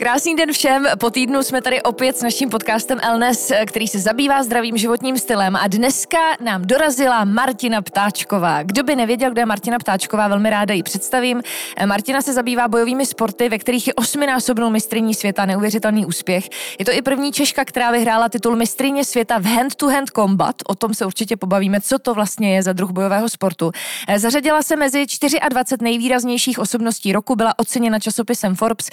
Krásný 0.00 0.36
den 0.36 0.52
všem. 0.52 0.86
Po 0.98 1.10
týdnu 1.10 1.42
jsme 1.42 1.62
tady 1.62 1.82
opět 1.82 2.16
s 2.16 2.22
naším 2.22 2.50
podcastem 2.50 2.98
Elnes, 3.02 3.52
který 3.66 3.88
se 3.88 3.98
zabývá 3.98 4.42
zdravým 4.42 4.76
životním 4.76 5.18
stylem 5.18 5.56
a 5.56 5.66
dneska 5.66 6.18
nám 6.40 6.62
dorazila 6.62 7.24
Martina 7.24 7.82
Ptáčková. 7.82 8.62
Kdo 8.62 8.82
by 8.82 8.96
nevěděl, 8.96 9.30
kdo 9.30 9.40
je 9.40 9.46
Martina 9.46 9.78
Ptáčková, 9.78 10.28
velmi 10.28 10.50
ráda 10.50 10.74
ji 10.74 10.82
představím. 10.82 11.42
Martina 11.86 12.22
se 12.22 12.32
zabývá 12.32 12.68
bojovými 12.68 13.06
sporty, 13.06 13.48
ve 13.48 13.58
kterých 13.58 13.86
je 13.86 13.94
osminásobnou 13.94 14.70
mistriní 14.70 15.14
světa, 15.14 15.46
neuvěřitelný 15.46 16.06
úspěch. 16.06 16.48
Je 16.78 16.84
to 16.84 16.92
i 16.92 17.02
první 17.02 17.32
Češka, 17.32 17.64
která 17.64 17.90
vyhrála 17.90 18.28
titul 18.28 18.56
mistrině 18.56 19.04
světa 19.04 19.38
v 19.38 19.44
hand-to-hand 19.44 20.10
combat. 20.10 20.56
O 20.66 20.74
tom 20.74 20.94
se 20.94 21.06
určitě 21.06 21.36
pobavíme, 21.36 21.80
co 21.80 21.98
to 21.98 22.14
vlastně 22.14 22.54
je 22.54 22.62
za 22.62 22.72
druh 22.72 22.90
bojového 22.90 23.28
sportu. 23.28 23.72
Zařadila 24.16 24.62
se 24.62 24.76
mezi 24.76 25.06
24 25.48 25.84
nejvýraznějších 25.84 26.58
osobností 26.58 27.12
roku, 27.12 27.36
byla 27.36 27.58
oceněna 27.58 27.98
časopisem 27.98 28.56
Forbes, 28.56 28.88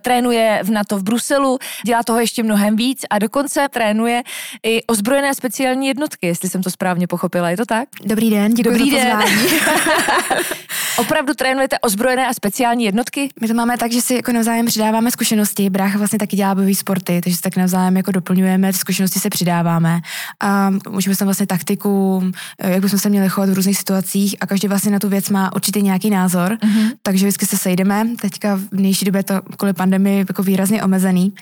trénuje 0.00 0.49
v 0.62 0.70
NATO 0.70 0.98
v 0.98 1.02
Bruselu, 1.02 1.58
dělá 1.86 2.02
toho 2.02 2.20
ještě 2.20 2.42
mnohem 2.42 2.76
víc 2.76 3.04
a 3.10 3.18
dokonce 3.18 3.68
trénuje 3.70 4.22
i 4.62 4.82
ozbrojené 4.82 5.34
speciální 5.34 5.86
jednotky, 5.86 6.26
jestli 6.26 6.48
jsem 6.48 6.62
to 6.62 6.70
správně 6.70 7.06
pochopila. 7.06 7.50
Je 7.50 7.56
to 7.56 7.66
tak? 7.66 7.88
Dobrý 8.04 8.30
den, 8.30 8.54
děkuji 8.54 8.78
Dobrý 8.78 8.90
za 8.90 8.96
den. 8.96 9.20
Opravdu 10.98 11.34
trénujete 11.34 11.78
ozbrojené 11.78 12.28
a 12.28 12.34
speciální 12.34 12.84
jednotky? 12.84 13.28
My 13.40 13.48
to 13.48 13.54
máme 13.54 13.78
tak, 13.78 13.92
že 13.92 14.00
si 14.00 14.14
jako 14.14 14.32
navzájem 14.32 14.66
přidáváme 14.66 15.10
zkušenosti. 15.10 15.70
Brácha 15.70 15.98
vlastně 15.98 16.18
taky 16.18 16.36
dělá 16.36 16.54
bojové 16.54 16.74
sporty, 16.74 17.20
takže 17.24 17.36
se 17.36 17.42
tak 17.42 17.56
navzájem 17.56 17.96
jako 17.96 18.12
doplňujeme, 18.12 18.72
zkušenosti 18.72 19.20
se 19.20 19.30
přidáváme. 19.30 20.00
A 20.40 20.70
můžeme 20.88 21.16
tam 21.16 21.26
vlastně 21.26 21.46
taktiku, 21.46 22.22
jak 22.58 22.80
bychom 22.80 22.98
se 22.98 23.08
měli 23.08 23.28
chovat 23.28 23.50
v 23.50 23.54
různých 23.54 23.78
situacích 23.78 24.36
a 24.40 24.46
každý 24.46 24.68
vlastně 24.68 24.92
na 24.92 24.98
tu 24.98 25.08
věc 25.08 25.30
má 25.30 25.54
určitě 25.54 25.80
nějaký 25.80 26.10
názor. 26.10 26.52
Mm-hmm. 26.52 26.90
Takže 27.02 27.26
vždycky 27.26 27.46
se 27.46 27.58
sejdeme. 27.58 28.06
Teďka 28.20 28.56
v 28.56 28.68
dnešní 28.72 29.04
době 29.04 29.22
to 29.22 29.40
kvůli 29.56 29.72
pandemii 29.72 30.18
jako 30.18 30.39
výrazně 30.42 30.82
omezený, 30.82 31.34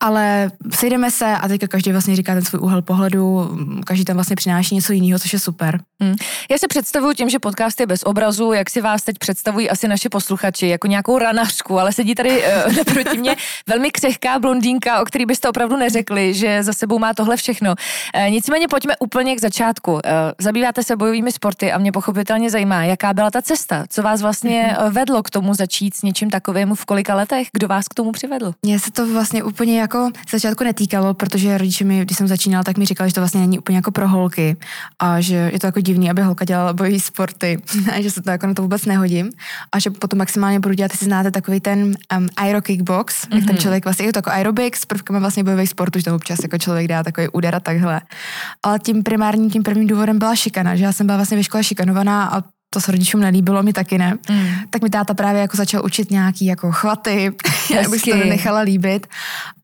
ale 0.00 0.50
sejdeme 0.70 1.10
se 1.10 1.26
a 1.26 1.48
teďka 1.48 1.68
každý 1.68 1.92
vlastně 1.92 2.16
říká 2.16 2.34
ten 2.34 2.44
svůj 2.44 2.60
úhel 2.60 2.82
pohledu, 2.82 3.50
každý 3.86 4.04
tam 4.04 4.16
vlastně 4.16 4.36
přináší 4.36 4.74
něco 4.74 4.92
jiného, 4.92 5.18
což 5.18 5.32
je 5.32 5.38
super. 5.38 5.80
Hmm. 6.00 6.16
Já 6.50 6.58
se 6.58 6.68
představuju 6.68 7.14
tím, 7.14 7.30
že 7.30 7.38
podcast 7.38 7.80
je 7.80 7.86
bez 7.86 8.02
obrazu, 8.02 8.52
jak 8.52 8.70
si 8.70 8.80
vás 8.80 9.02
teď 9.02 9.18
představují 9.18 9.70
asi 9.70 9.88
naše 9.88 10.08
posluchači, 10.08 10.66
jako 10.66 10.86
nějakou 10.86 11.18
ranařku, 11.18 11.78
ale 11.78 11.92
sedí 11.92 12.14
tady 12.14 12.42
uh, 12.42 12.76
naproti 12.76 13.18
mě 13.18 13.36
velmi 13.66 13.90
křehká 13.90 14.38
blondýnka, 14.38 15.02
o 15.02 15.04
který 15.04 15.26
byste 15.26 15.48
opravdu 15.48 15.76
neřekli, 15.76 16.34
že 16.34 16.62
za 16.62 16.72
sebou 16.72 16.98
má 16.98 17.14
tohle 17.14 17.36
všechno. 17.36 17.74
Uh, 18.16 18.30
nicméně 18.30 18.68
pojďme 18.68 18.96
úplně 19.00 19.36
k 19.36 19.40
začátku. 19.40 19.92
Uh, 19.92 20.00
zabýváte 20.38 20.82
se 20.82 20.96
bojovými 20.96 21.32
sporty 21.32 21.72
a 21.72 21.78
mě 21.78 21.92
pochopitelně 21.92 22.50
zajímá, 22.50 22.84
jaká 22.84 23.14
byla 23.14 23.30
ta 23.30 23.42
cesta, 23.42 23.84
co 23.88 24.02
vás 24.02 24.22
vlastně 24.22 24.76
uh, 24.80 24.92
vedlo 24.92 25.22
k 25.22 25.30
tomu 25.30 25.54
začít 25.54 25.96
s 25.96 26.02
něčím 26.02 26.30
takovému 26.30 26.74
v 26.74 26.84
kolika 26.84 27.14
letech, 27.14 27.48
kdo 27.52 27.68
vás 27.68 27.88
k 27.88 27.94
tomu 27.94 28.12
přivedl? 28.12 28.29
Mně 28.62 28.78
se 28.78 28.90
to 28.90 29.12
vlastně 29.12 29.42
úplně 29.42 29.80
jako 29.80 30.10
začátku 30.32 30.64
netýkalo, 30.64 31.14
protože 31.14 31.58
rodiče 31.58 31.84
mi, 31.84 32.02
když 32.02 32.16
jsem 32.16 32.28
začínala, 32.28 32.64
tak 32.64 32.78
mi 32.78 32.84
říkali, 32.84 33.10
že 33.10 33.14
to 33.14 33.20
vlastně 33.20 33.40
není 33.40 33.58
úplně 33.58 33.78
jako 33.78 33.90
pro 33.90 34.08
holky 34.08 34.56
a 34.98 35.20
že 35.20 35.50
je 35.52 35.58
to 35.58 35.66
jako 35.66 35.80
divný, 35.80 36.10
aby 36.10 36.22
holka 36.22 36.44
dělala 36.44 36.72
bojové 36.72 37.00
sporty 37.00 37.62
a 37.92 38.02
že 38.02 38.10
se 38.10 38.22
to 38.22 38.30
jako 38.30 38.46
na 38.46 38.54
to 38.54 38.62
vůbec 38.62 38.84
nehodím 38.84 39.30
a 39.72 39.78
že 39.78 39.90
potom 39.90 40.18
maximálně 40.18 40.60
budu 40.60 40.74
dělat, 40.74 40.92
jestli 40.92 41.04
znáte 41.04 41.30
takový 41.30 41.60
ten 41.60 41.78
um, 41.82 42.28
aero 42.36 42.62
kickbox, 42.62 43.14
mm-hmm. 43.14 43.36
jak 43.36 43.44
ten 43.44 43.54
mhm. 43.54 43.62
člověk 43.62 43.84
vlastně 43.84 44.06
je 44.06 44.12
to 44.12 44.18
jako 44.18 44.30
aerobics 44.30 44.80
s 44.80 44.86
prvkama 44.86 45.18
vlastně 45.18 45.44
bojových 45.44 45.68
sportů, 45.68 45.98
že 45.98 46.04
tam 46.04 46.14
občas 46.14 46.38
jako 46.42 46.58
člověk 46.58 46.88
dá 46.88 47.02
takový 47.02 47.28
úder 47.28 47.54
a 47.54 47.60
takhle. 47.60 48.00
Ale 48.62 48.78
tím 48.78 49.02
primárním, 49.02 49.50
tím 49.50 49.62
prvním 49.62 49.86
důvodem 49.86 50.18
byla 50.18 50.36
šikana, 50.36 50.76
že 50.76 50.84
já 50.84 50.92
jsem 50.92 51.06
byla 51.06 51.16
vlastně 51.16 51.36
ve 51.36 51.44
škole 51.44 51.64
šikanovaná 51.64 52.24
a 52.24 52.42
to 52.70 52.80
se 52.80 52.92
rodičům 52.92 53.20
nelíbilo, 53.20 53.62
mi 53.62 53.72
taky 53.72 53.98
ne. 53.98 54.18
Mm. 54.30 54.46
Tak 54.70 54.82
mi 54.82 54.90
táta 54.90 55.14
právě 55.14 55.40
jako 55.40 55.56
začal 55.56 55.84
učit 55.84 56.10
nějaký 56.10 56.46
jako 56.46 56.72
chvaty, 56.72 57.32
abych 57.86 58.02
to 58.02 58.16
nechala 58.16 58.60
líbit. 58.60 59.06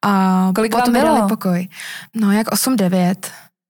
A 0.02 0.52
Kolik 0.54 0.72
potom 0.72 0.94
vám 0.94 1.02
bylo? 1.16 1.28
pokoj. 1.28 1.68
No 2.14 2.32
jak 2.32 2.46
8-9. 2.46 3.14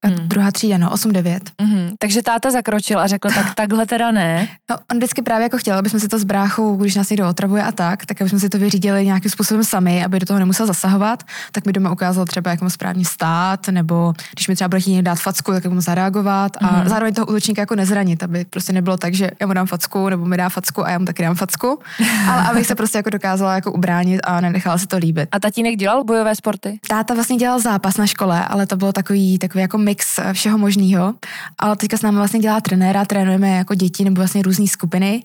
Hmm. 0.05 0.29
Druhá 0.29 0.51
třída, 0.51 0.79
no, 0.79 0.91
8-9. 0.91 1.39
Mm-hmm. 1.63 1.95
Takže 1.99 2.23
táta 2.23 2.51
zakročil 2.51 3.01
a 3.01 3.07
řekl, 3.07 3.29
tak 3.29 3.55
takhle 3.55 3.87
teda 3.87 4.11
ne. 4.11 4.49
No, 4.71 4.77
on 4.93 4.97
vždycky 4.97 5.23
právě 5.23 5.43
jako 5.43 5.59
chtěl, 5.59 5.79
aby 5.79 5.91
jsme 5.91 6.01
si 6.01 6.09
to 6.09 6.19
s 6.19 6.25
bráchou, 6.25 6.77
když 6.77 6.95
nás 6.95 7.11
někdo 7.11 7.29
otravuje 7.29 7.63
a 7.63 7.73
tak, 7.73 8.07
tak 8.07 8.21
aby 8.21 8.31
jsme 8.31 8.41
si 8.41 8.49
to 8.49 8.59
vyřídili 8.59 9.05
nějakým 9.05 9.31
způsobem 9.31 9.65
sami, 9.65 10.05
aby 10.05 10.19
do 10.19 10.27
toho 10.27 10.39
nemusel 10.39 10.67
zasahovat, 10.67 11.23
tak 11.53 11.67
mi 11.67 11.73
doma 11.73 11.93
ukázal 11.93 12.25
třeba, 12.25 12.51
jak 12.51 12.61
mu 12.61 12.71
správně 12.71 13.05
stát, 13.05 13.69
nebo 13.69 14.15
když 14.35 14.49
mi 14.49 14.55
třeba 14.55 14.69
bude 14.69 14.81
chtít 14.81 15.03
dát 15.03 15.19
facku, 15.19 15.53
tak 15.53 15.65
jak 15.65 15.73
mu 15.73 15.81
zareagovat 15.81 16.57
a 16.57 16.61
mm-hmm. 16.61 16.89
zároveň 16.89 17.15
toho 17.15 17.27
útočníka 17.27 17.63
jako 17.63 17.75
nezranit, 17.75 18.23
aby 18.23 18.45
prostě 18.45 18.73
nebylo 18.73 18.97
tak, 18.97 19.15
že 19.15 19.31
já 19.41 19.47
mu 19.47 19.53
dám 19.53 19.67
facku, 19.67 20.09
nebo 20.09 20.25
mi 20.25 20.37
dá 20.37 20.49
facku 20.49 20.87
a 20.87 20.91
já 20.91 20.99
mu 20.99 21.05
taky 21.05 21.23
dám 21.23 21.35
facku, 21.35 21.79
ale 22.31 22.43
abych 22.43 22.67
se 22.67 22.75
prostě 22.75 22.99
jako 22.99 23.11
dokázala 23.11 23.55
jako 23.55 23.73
ubránit 23.73 24.21
a 24.25 24.41
nenechala 24.41 24.79
se 24.79 24.87
to 24.87 24.97
líbit. 24.97 25.29
A 25.33 25.41
tatínek 25.41 25.77
dělal 25.77 26.05
bojové 26.05 26.35
sporty? 26.35 26.79
Táta 26.89 27.15
vlastně 27.15 27.37
dělal 27.37 27.61
zápas 27.61 27.97
na 27.97 28.07
škole, 28.07 28.45
ale 28.45 28.67
to 28.67 28.77
bylo 28.77 28.93
takový, 28.93 29.39
takový 29.39 29.63
jako 29.63 29.79
mix 29.87 30.19
všeho 30.33 30.59
možného. 30.59 31.15
Ale 31.59 31.77
teďka 31.77 31.97
s 31.97 32.03
námi 32.03 32.17
vlastně 32.19 32.41
dělá 32.41 32.61
trenéra, 32.61 33.05
trénujeme 33.05 33.49
jako 33.63 33.75
děti 33.75 34.05
nebo 34.05 34.19
vlastně 34.19 34.43
různé 34.43 34.67
skupiny 34.67 35.23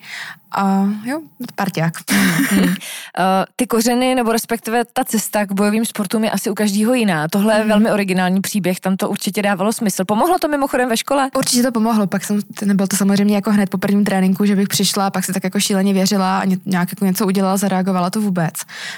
a 0.51 0.85
jo, 1.06 1.22
parťák. 1.56 1.94
Hmm. 2.51 2.63
Uh, 2.63 2.73
ty 3.56 3.67
kořeny, 3.67 4.16
nebo 4.16 4.31
respektive 4.31 4.84
ta 4.94 5.03
cesta 5.03 5.45
k 5.45 5.51
bojovým 5.51 5.85
sportům 5.85 6.23
je 6.23 6.31
asi 6.31 6.50
u 6.50 6.53
každého 6.53 6.94
jiná. 6.94 7.28
Tohle 7.28 7.53
je 7.53 7.59
hmm. 7.59 7.69
velmi 7.69 7.91
originální 7.91 8.41
příběh, 8.41 8.79
tam 8.79 8.97
to 8.97 9.09
určitě 9.09 9.41
dávalo 9.41 9.73
smysl. 9.73 10.06
Pomohlo 10.06 10.39
to 10.39 10.47
mimochodem 10.47 10.89
ve 10.89 10.97
škole? 10.97 11.29
Určitě 11.38 11.63
to 11.63 11.72
pomohlo, 11.72 12.07
pak 12.07 12.23
jsem, 12.23 12.39
nebyl 12.66 12.88
to 12.88 12.95
samozřejmě 12.95 13.35
jako 13.35 13.51
hned 13.51 13.69
po 13.69 13.78
prvním 13.78 14.06
tréninku, 14.06 14.45
že 14.45 14.56
bych 14.56 14.67
přišla, 14.67 15.09
pak 15.09 15.25
se 15.25 15.34
tak 15.34 15.44
jako 15.44 15.59
šíleně 15.59 15.94
věřila 15.94 16.39
a 16.39 16.45
nějak 16.66 16.89
jako 16.91 17.06
něco 17.06 17.25
udělala, 17.25 17.57
zareagovala 17.57 18.09
to 18.09 18.22
vůbec. 18.22 18.53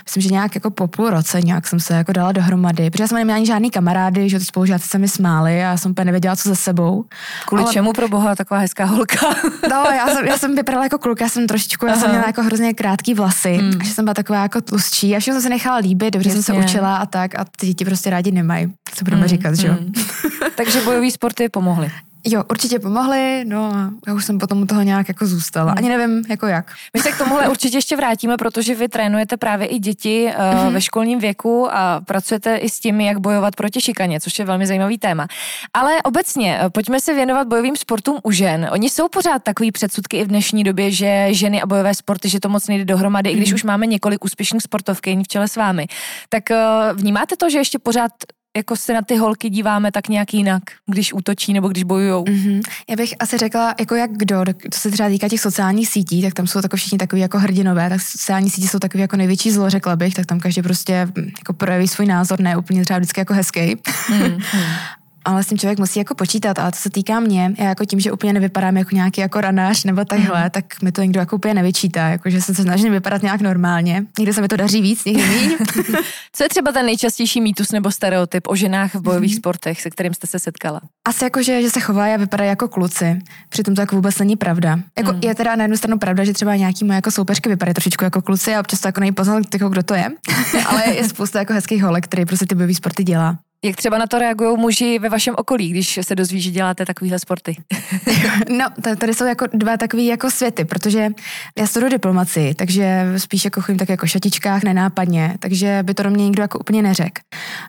Myslím, 0.06 0.24
že 0.24 0.30
nějak 0.30 0.56
jako 0.56 0.72
po 0.72 0.88
půl 0.88 1.10
roce 1.10 1.42
nějak 1.42 1.68
jsem 1.68 1.80
se 1.80 1.94
jako 1.94 2.12
dala 2.14 2.32
dohromady, 2.32 2.90
protože 2.90 3.04
já 3.04 3.08
jsem 3.08 3.18
neměla 3.18 3.38
ani 3.38 3.46
žádný 3.46 3.72
kamarády, 3.72 4.30
že 4.30 4.40
ty 4.40 4.46
spolužáci 4.46 4.88
se 4.88 4.98
mi 4.98 5.08
smáli 5.08 5.52
a 5.52 5.56
já 5.56 5.78
jsem 5.78 5.92
úplně 5.92 6.06
nevěděla, 6.06 6.36
co 6.36 6.50
ze 6.50 6.56
sebou. 6.56 7.06
Kvůli 7.48 7.64
Ale... 7.64 7.74
čemu 7.74 7.94
pro 7.94 8.08
boha 8.08 8.36
taková 8.36 8.60
hezká 8.60 8.86
holka? 8.86 9.36
no, 9.70 9.84
já 9.96 10.08
jsem, 10.16 10.26
já 10.26 10.38
jsem 10.38 10.56
vypadala 10.56 10.84
jako 10.84 10.98
kluk, 10.98 11.22
já 11.22 11.30
jsem 11.30 11.43
trošičku, 11.48 11.86
já 11.86 11.96
jsem 11.96 12.10
měla 12.10 12.26
jako 12.28 12.44
hrozně 12.44 12.74
krátký 12.74 13.14
vlasy, 13.14 13.54
hmm. 13.54 13.82
a 13.82 13.84
že 13.84 13.94
jsem 13.94 14.06
byla 14.06 14.14
taková 14.14 14.42
jako 14.42 14.62
tlustší 14.62 15.16
a 15.16 15.20
všechno 15.20 15.36
jsem 15.36 15.44
se 15.44 15.50
nechala 15.50 15.78
líbit, 15.78 16.14
dobře 16.14 16.30
Jasně. 16.30 16.44
jsem 16.44 16.56
se 16.56 16.66
učila 16.66 16.98
a 16.98 17.06
tak 17.06 17.40
a 17.40 17.46
ty 17.58 17.68
děti 17.68 17.86
prostě 17.86 18.10
rádi 18.10 18.32
nemají, 18.32 18.74
co 18.96 19.06
budeme 19.06 19.22
hmm. 19.22 19.30
říkat, 19.30 19.56
že 19.56 19.68
jo. 19.68 19.74
Hmm. 19.74 19.94
Takže 20.56 20.82
bojové 20.82 21.12
sporty 21.12 21.50
pomohly. 21.50 21.92
Jo, 22.26 22.44
určitě 22.50 22.80
pomohly, 22.80 23.46
no 23.48 23.66
a 23.76 23.92
já 24.08 24.14
už 24.14 24.26
jsem 24.26 24.40
potom 24.40 24.62
u 24.62 24.66
toho 24.66 24.82
nějak 24.82 25.08
jako 25.08 25.26
zůstala. 25.26 25.72
Hmm. 25.72 25.78
Ani 25.78 25.90
nevím, 25.90 26.24
jako 26.30 26.48
jak. 26.48 26.72
My 26.94 27.02
se 27.02 27.12
k 27.12 27.18
tomuhle 27.18 27.50
určitě 27.50 27.78
ještě 27.78 27.96
vrátíme, 27.96 28.38
protože 28.38 28.76
vy 28.76 28.88
trénujete 28.88 29.38
právě 29.38 29.68
i 29.68 29.80
děti 29.80 30.26
uh, 30.26 30.44
mm-hmm. 30.44 30.72
ve 30.72 30.82
školním 30.82 31.20
věku 31.20 31.68
a 31.72 32.02
pracujete 32.06 32.56
i 32.56 32.70
s 32.70 32.80
tím, 32.80 33.02
jak 33.02 33.20
bojovat 33.20 33.56
proti 33.56 33.82
šikaně, 33.82 34.22
což 34.22 34.40
je 34.40 34.46
velmi 34.46 34.68
zajímavý 34.68 34.98
téma. 34.98 35.28
Ale 35.74 36.02
obecně, 36.02 36.60
uh, 36.64 36.70
pojďme 36.70 37.00
se 37.00 37.14
věnovat 37.14 37.48
bojovým 37.48 37.76
sportům 37.76 38.20
u 38.24 38.32
žen. 38.32 38.70
Oni 38.72 38.90
jsou 38.90 39.08
pořád 39.08 39.44
takový 39.44 39.72
předsudky 39.72 40.18
i 40.18 40.24
v 40.24 40.28
dnešní 40.28 40.64
době, 40.64 40.92
že 40.92 41.28
ženy 41.30 41.62
a 41.62 41.66
bojové 41.66 41.96
sporty, 41.96 42.30
že 42.30 42.40
to 42.40 42.50
moc 42.50 42.68
nejde 42.68 42.86
dohromady, 42.86 43.30
mm-hmm. 43.30 43.34
i 43.34 43.38
když 43.38 43.50
mhm. 43.50 43.56
už 43.56 43.64
máme 43.64 43.88
několik 43.88 44.26
úspěšných 44.26 44.64
sportovkyň 44.64 45.24
v 45.24 45.28
čele 45.28 45.48
s 45.48 45.56
vámi. 45.56 45.88
Tak 46.30 46.44
uh, 46.52 46.98
vnímáte 46.98 47.36
to, 47.36 47.50
že 47.50 47.58
ještě 47.58 47.80
pořád 47.80 48.12
jako 48.58 48.76
se 48.76 48.94
na 48.94 49.02
ty 49.02 49.18
holky 49.18 49.50
díváme 49.50 49.92
tak 49.92 50.10
nějak 50.10 50.34
jinak, 50.34 50.64
když 50.86 51.14
útočí 51.14 51.54
nebo 51.54 51.68
když 51.68 51.84
bojujou. 51.84 52.24
Mm-hmm. 52.24 52.62
Já 52.90 52.96
bych 52.96 53.14
asi 53.20 53.38
řekla, 53.38 53.76
jako 53.80 53.96
jak 53.96 54.12
kdo, 54.12 54.44
to 54.46 54.78
se 54.78 54.92
třeba 54.92 55.10
týká 55.10 55.30
těch 55.30 55.42
sociálních 55.42 55.90
sítí, 55.90 56.22
tak 56.22 56.34
tam 56.34 56.48
jsou 56.48 56.62
tako 56.62 56.78
všichni 56.78 56.98
takový 56.98 57.22
jako 57.22 57.40
hrdinové, 57.40 57.90
tak 57.90 58.02
sociální 58.02 58.50
sítě 58.50 58.68
jsou 58.68 58.80
takový 58.80 59.02
jako 59.02 59.18
největší 59.18 59.52
zlo, 59.52 59.70
řekla 59.70 59.96
bych, 59.96 60.14
tak 60.14 60.26
tam 60.26 60.40
každý 60.40 60.62
prostě 60.62 61.08
hm, 61.18 61.32
jako 61.40 61.54
projeví 61.54 61.88
svůj 61.88 62.06
názor, 62.06 62.40
ne 62.40 62.58
úplně 62.58 62.84
třeba 62.84 63.00
vždycky 63.00 63.22
jako 63.22 63.34
hezký. 63.34 63.76
Mm-hmm. 63.76 64.42
ale 65.26 65.44
s 65.44 65.48
tím 65.48 65.58
člověk 65.58 65.80
musí 65.80 66.00
jako 66.00 66.16
počítat, 66.16 66.60
ale 66.60 66.72
to 66.72 66.78
se 66.78 66.90
týká 66.90 67.20
mě, 67.20 67.54
já 67.58 67.66
jako 67.66 67.86
tím, 67.86 68.00
že 68.00 68.12
úplně 68.12 68.34
nevypadám 68.34 68.78
jako 68.78 68.96
nějaký 68.96 69.22
jako 69.22 69.42
ranář 69.42 69.84
nebo 69.84 70.06
takhle, 70.06 70.44
mm. 70.44 70.50
tak 70.50 70.82
mi 70.82 70.92
to 70.92 71.02
někdo 71.02 71.20
jako 71.20 71.36
úplně 71.36 71.54
nevyčítá, 71.54 72.08
jako 72.08 72.30
že 72.30 72.42
se 72.42 72.56
snažím 72.56 72.92
vypadat 72.92 73.22
nějak 73.22 73.42
normálně. 73.42 74.06
Někdy 74.20 74.34
se 74.34 74.42
mi 74.42 74.48
to 74.48 74.58
daří 74.58 74.82
víc, 74.82 75.06
někdy 75.06 75.24
méně. 75.24 75.58
Co 76.34 76.44
je 76.44 76.50
třeba 76.50 76.72
ten 76.72 76.86
nejčastější 76.86 77.42
mýtus 77.42 77.72
nebo 77.72 77.92
stereotyp 77.92 78.48
o 78.48 78.56
ženách 78.56 78.96
v 78.96 79.02
bojových 79.02 79.32
mm. 79.32 79.38
sportech, 79.38 79.82
se 79.82 79.90
kterým 79.90 80.14
jste 80.14 80.28
se 80.28 80.40
setkala? 80.40 80.82
Asi 81.08 81.24
jako, 81.24 81.44
že, 81.44 81.62
že 81.62 81.70
se 81.70 81.80
chovají 81.80 82.14
a 82.14 82.18
vypadají 82.18 82.50
jako 82.50 82.68
kluci. 82.68 83.20
Přitom 83.50 83.76
to 83.76 83.82
jako 83.82 83.96
vůbec 83.96 84.20
není 84.20 84.36
pravda. 84.36 84.80
Jako 84.98 85.14
mm. 85.14 85.20
je 85.24 85.36
teda 85.36 85.56
na 85.56 85.64
jednu 85.64 85.78
stranu 85.78 86.00
pravda, 86.00 86.24
že 86.24 86.34
třeba 86.34 86.56
nějaký 86.56 86.86
moje 86.86 86.96
jako 86.96 87.12
soupeřky 87.12 87.50
vypadají 87.50 87.74
trošičku 87.74 88.04
jako 88.04 88.22
kluci 88.22 88.56
a 88.56 88.60
občas 88.60 88.80
to 88.80 88.88
jako 88.88 89.00
nejpoznat, 89.00 89.44
jako 89.54 89.70
kdo 89.70 89.84
to 89.84 89.94
je. 89.94 90.10
Ale 90.66 90.94
je 90.96 91.10
spousta 91.10 91.40
jako 91.40 91.54
hezkých 91.54 91.84
holek, 91.84 92.04
který 92.04 92.26
prostě 92.26 92.46
ty 92.46 92.56
bojové 92.56 92.74
sporty 92.74 93.04
dělá. 93.04 93.38
Jak 93.66 93.76
třeba 93.76 93.98
na 93.98 94.08
to 94.08 94.20
reagují 94.20 94.58
muži 94.58 95.00
ve 95.00 95.10
vašem 95.10 95.36
okolí, 95.38 95.70
když 95.70 96.00
se 96.02 96.16
dozví, 96.16 96.42
že 96.42 96.52
děláte 96.52 96.86
takovýhle 96.86 97.20
sporty? 97.20 97.56
no, 98.58 98.66
tady 98.98 99.14
jsou 99.14 99.26
jako 99.26 99.46
dva 99.54 99.78
takové 99.78 100.04
jako 100.04 100.32
světy, 100.32 100.66
protože 100.66 101.10
já 101.58 101.68
studuji 101.68 101.90
diplomaci, 101.92 102.54
takže 102.58 103.14
spíš 103.18 103.46
jako 103.46 103.62
chodím 103.62 103.80
tak 103.80 103.90
jako 103.90 104.08
šatičkách, 104.08 104.64
nenápadně, 104.64 105.36
takže 105.40 105.80
by 105.84 105.94
to 105.94 106.04
do 106.04 106.10
mě 106.10 106.26
nikdo 106.26 106.42
jako 106.42 106.60
úplně 106.60 106.82
neřekl. 106.82 107.22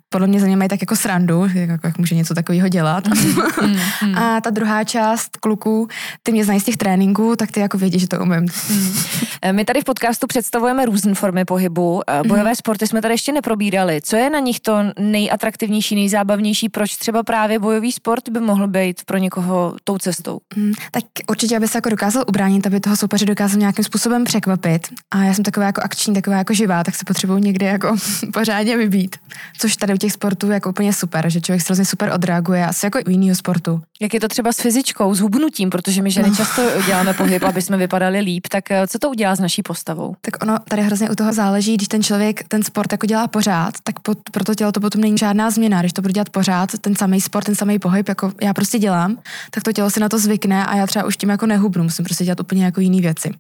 Podle 0.09 0.27
mě 0.27 0.41
za 0.41 0.47
mě 0.47 0.57
mají 0.57 0.69
tak 0.69 0.83
jako 0.83 0.97
srandu, 0.97 1.47
jako, 1.55 1.87
jak 1.87 1.99
může 1.99 2.15
něco 2.15 2.35
takového 2.35 2.69
dělat. 2.69 3.05
Mm, 3.09 3.77
mm, 4.03 4.19
A 4.19 4.41
ta 4.41 4.51
druhá 4.51 4.85
část 4.85 5.37
kluků, 5.37 5.89
ty 6.23 6.33
mě 6.33 6.45
znají 6.45 6.61
z 6.61 6.65
těch 6.65 6.77
tréninků, 6.77 7.37
tak 7.37 7.53
ty 7.53 7.61
jako 7.61 7.79
vědí, 7.79 7.99
že 7.99 8.09
to 8.09 8.21
umím. 8.21 8.47
Mm. 8.71 8.95
My 9.53 9.65
tady 9.65 9.81
v 9.81 9.85
podcastu 9.85 10.27
představujeme 10.27 10.87
různé 10.87 11.15
formy 11.15 11.45
pohybu. 11.45 12.03
Bojové 12.27 12.51
mm. 12.51 12.57
sporty 12.57 12.87
jsme 12.87 13.03
tady 13.03 13.15
ještě 13.15 13.33
neprobírali. 13.33 14.01
Co 14.03 14.17
je 14.17 14.31
na 14.31 14.39
nich 14.39 14.61
to 14.61 14.79
nejatraktivnější 14.99 15.84
nejvtipnější, 15.85 15.95
nejzábavnější, 15.95 16.69
proč 16.69 16.97
třeba 16.97 17.23
právě 17.23 17.59
bojový 17.59 17.93
sport 17.93 18.29
by 18.29 18.41
mohl 18.41 18.69
být 18.69 19.05
pro 19.05 19.19
někoho 19.19 19.75
tou 19.85 19.99
cestou? 19.99 20.39
Hmm, 20.57 20.73
tak 20.91 21.05
určitě, 21.29 21.57
aby 21.57 21.69
se 21.69 21.79
jako 21.79 21.89
dokázal 21.89 22.25
ubránit, 22.29 22.67
aby 22.67 22.81
toho 22.81 22.97
soupeře 22.97 23.27
dokázal 23.27 23.59
nějakým 23.59 23.85
způsobem 23.85 24.25
překvapit. 24.25 24.89
A 25.11 25.25
já 25.25 25.35
jsem 25.35 25.45
taková 25.45 25.67
jako 25.67 25.81
akční, 25.85 26.15
taková 26.15 26.37
jako 26.37 26.55
živá, 26.55 26.85
tak 26.85 26.95
se 26.95 27.05
potřebuji 27.05 27.39
někdy 27.39 27.67
jako 27.67 27.97
pořádně 28.33 28.77
vybít. 28.77 29.17
Což 29.59 29.77
tady 29.77 29.95
u 29.95 29.97
těch 29.97 30.13
sportů 30.13 30.47
je 30.47 30.55
jako 30.55 30.71
úplně 30.71 30.93
super, 30.93 31.31
že 31.31 31.41
člověk 31.41 31.63
se 31.63 31.67
hrozně 31.67 31.85
super 31.85 32.13
odreaguje, 32.15 32.67
asi 32.67 32.87
jako 32.87 32.99
u 33.07 33.11
jiného 33.11 33.37
sportu. 33.37 33.83
Jak 34.01 34.15
je 34.15 34.21
to 34.21 34.29
třeba 34.29 34.53
s 34.53 34.61
fyzičkou, 34.61 35.15
s 35.15 35.21
hubnutím, 35.21 35.71
protože 35.71 36.03
my 36.03 36.11
ženy 36.11 36.29
no. 36.29 36.37
často 36.37 36.63
děláme 36.87 37.15
pohyb, 37.15 37.43
aby 37.43 37.63
jsme 37.63 37.77
vypadali 37.77 38.21
líp, 38.21 38.47
tak 38.51 38.71
eh, 38.71 38.87
co 38.87 38.99
to 38.99 39.11
udělá 39.11 39.37
s 39.37 39.41
naší 39.41 39.63
postavou? 39.63 40.15
Tak 40.21 40.43
ono 40.43 40.59
tady 40.69 40.83
hrozně 40.83 41.11
u 41.11 41.15
toho 41.15 41.33
záleží, 41.33 41.75
když 41.75 41.89
ten 41.89 42.03
člověk 42.03 42.49
ten 42.49 42.63
sport 42.63 42.93
jako 42.93 43.07
dělá 43.07 43.29
pořád, 43.29 43.75
tak 43.83 44.01
po, 44.01 44.15
pro 44.33 44.45
to 44.45 44.55
tělo 44.55 44.73
to 44.73 44.81
potom 44.81 45.01
není 45.01 45.19
žádná 45.19 45.51
změna 45.51 45.74
jiná. 45.75 45.83
Když 45.83 45.93
to 45.93 46.03
budu 46.03 46.13
dělat 46.13 46.31
pořád, 46.31 46.79
ten 46.81 46.97
samý 46.97 47.21
sport, 47.21 47.45
ten 47.45 47.55
samý 47.55 47.79
pohyb, 47.79 48.09
jako 48.09 48.33
já 48.43 48.55
prostě 48.55 48.79
dělám, 48.79 49.19
tak 49.51 49.65
to 49.65 49.73
tělo 49.73 49.91
si 49.91 50.01
na 50.01 50.09
to 50.09 50.19
zvykne 50.19 50.67
a 50.67 50.77
já 50.77 50.87
třeba 50.87 51.05
už 51.05 51.17
tím 51.17 51.31
jako 51.31 51.47
nehubnu, 51.47 51.83
musím 51.83 52.05
prostě 52.05 52.25
dělat 52.25 52.41
úplně 52.41 52.65
jako 52.65 52.81
jiné 52.81 53.01
věci. 53.01 53.31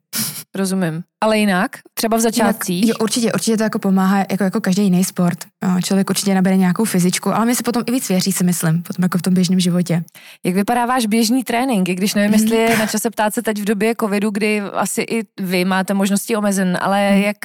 Rozumím. 0.54 1.02
Ale 1.24 1.38
jinak, 1.38 1.70
třeba 1.94 2.16
v 2.16 2.20
začátcích? 2.20 2.88
Jo, 2.88 2.94
určitě, 3.00 3.32
určitě 3.32 3.56
to 3.56 3.62
jako 3.62 3.78
pomáhá, 3.78 4.18
jako, 4.30 4.44
jako 4.44 4.60
každý 4.60 4.82
jiný 4.82 5.04
sport. 5.04 5.38
Člověk 5.84 6.10
určitě 6.10 6.34
nabere 6.34 6.56
nějakou 6.56 6.84
fyzičku, 6.84 7.34
ale 7.34 7.46
mi 7.46 7.54
se 7.54 7.62
potom 7.62 7.82
i 7.86 7.92
víc 7.92 8.08
věří, 8.08 8.32
si 8.32 8.44
myslím, 8.44 8.82
potom 8.82 9.02
jako 9.02 9.18
v 9.18 9.22
tom 9.22 9.34
běžném 9.34 9.60
životě. 9.60 10.04
Jak 10.44 10.54
vypadá 10.54 10.86
váš 10.86 11.06
běžný 11.06 11.44
trénink? 11.44 11.88
I 11.88 11.94
když 11.94 12.14
nevím, 12.14 12.30
mhm. 12.30 12.40
jestli 12.40 12.56
je 12.56 12.78
na 12.78 12.86
čase 12.86 13.10
ptát 13.10 13.34
se 13.34 13.42
teď 13.42 13.60
v 13.60 13.64
době 13.64 13.94
covidu, 14.00 14.30
kdy 14.30 14.60
asi 14.60 15.02
i 15.02 15.22
vy 15.40 15.64
máte 15.64 15.94
možnosti 15.94 16.36
omezen, 16.36 16.78
ale 16.80 17.10
mhm. 17.10 17.20
jak, 17.20 17.36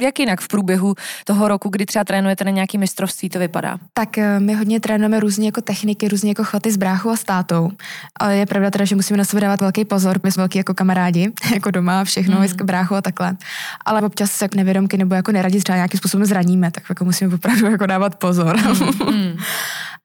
jak 0.00 0.18
jinak 0.18 0.40
v 0.40 0.48
průběhu 0.48 0.94
toho 1.24 1.48
roku, 1.48 1.68
kdy 1.68 1.86
třeba 1.86 2.04
trénujete 2.04 2.44
na 2.44 2.50
nějaký 2.50 2.78
mistrovství, 2.78 3.28
to 3.28 3.38
vypadá? 3.38 3.78
Tak 3.92 4.18
eh, 4.18 4.40
my 4.40 4.54
hodně 4.54 4.80
trénujeme 4.80 5.20
různě 5.20 5.48
jako 5.48 5.60
techniky, 5.60 6.08
různě 6.08 6.30
jako 6.30 6.44
chvaty 6.44 6.72
s 6.72 6.76
bráchou 6.76 7.10
a 7.10 7.16
státou. 7.16 7.70
Ale 8.20 8.36
je 8.36 8.46
pravda 8.46 8.70
teda, 8.70 8.84
že 8.84 8.96
musíme 8.96 9.16
na 9.16 9.24
sebe 9.24 9.40
dávat 9.40 9.60
velký 9.60 9.84
pozor, 9.84 10.20
my 10.22 10.32
jsme 10.32 10.40
velký 10.40 10.58
jako 10.58 10.74
kamarádi, 10.74 11.32
jako 11.54 11.70
doma, 11.70 12.04
všechno, 12.04 12.36
mm. 12.36 12.42
Bráchu 12.64 12.94
a 12.94 13.02
takhle. 13.02 13.36
Ale 13.84 14.02
občas 14.02 14.30
se 14.30 14.44
jako 14.44 14.56
nevědomky 14.56 14.98
nebo 14.98 15.14
jako 15.14 15.32
neradi 15.32 15.60
třeba 15.60 15.76
nějakým 15.76 15.98
způsobem 15.98 16.26
zraníme, 16.26 16.70
tak 16.70 16.84
jako 16.88 17.04
musíme 17.04 17.34
opravdu 17.34 17.66
jako 17.66 17.86
dávat 17.86 18.14
pozor. 18.14 18.56
Mm. 19.10 19.36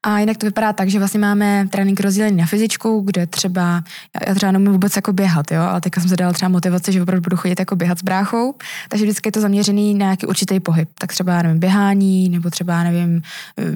A 0.05 0.19
jinak 0.19 0.37
to 0.37 0.45
vypadá 0.45 0.73
tak, 0.73 0.89
že 0.89 0.99
vlastně 0.99 1.19
máme 1.19 1.67
trénink 1.69 1.99
rozdělený 1.99 2.37
na 2.37 2.45
fyzičku, 2.45 3.01
kde 3.01 3.27
třeba, 3.27 3.83
já 4.27 4.35
třeba 4.35 4.51
nemůžu 4.51 4.71
vůbec 4.71 4.95
jako 4.95 5.13
běhat, 5.13 5.51
jo, 5.51 5.61
ale 5.61 5.81
teďka 5.81 6.01
jsem 6.01 6.09
se 6.09 6.15
dala 6.15 6.33
třeba 6.33 6.49
motivaci, 6.49 6.91
že 6.91 7.01
opravdu 7.01 7.21
budu 7.21 7.37
chodit 7.37 7.59
jako 7.59 7.75
běhat 7.75 7.99
s 7.99 8.03
bráchou, 8.03 8.55
takže 8.89 9.05
vždycky 9.05 9.27
je 9.27 9.31
to 9.31 9.41
zaměřený 9.41 9.93
na 9.93 10.05
nějaký 10.05 10.25
určitý 10.25 10.59
pohyb. 10.59 10.89
Tak 10.97 11.11
třeba, 11.11 11.41
nevím, 11.41 11.59
běhání, 11.59 12.29
nebo 12.29 12.49
třeba, 12.49 12.83
nevím, 12.83 13.21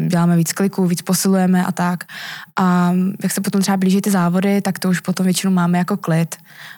děláme 0.08 0.38
víc 0.38 0.54
kliků, 0.54 0.88
víc 0.88 1.02
posilujeme 1.02 1.66
a 1.66 1.72
tak. 1.72 2.04
A 2.56 2.94
jak 3.24 3.32
se 3.32 3.42
potom 3.42 3.62
třeba 3.62 3.78
blíží 3.78 4.02
ty 4.02 4.12
závody, 4.12 4.62
tak 4.62 4.80
to 4.80 4.90
už 4.90 5.00
potom 5.00 5.24
většinou 5.24 5.54
máme 5.54 5.78
jako 5.78 5.98
klid 5.98 6.36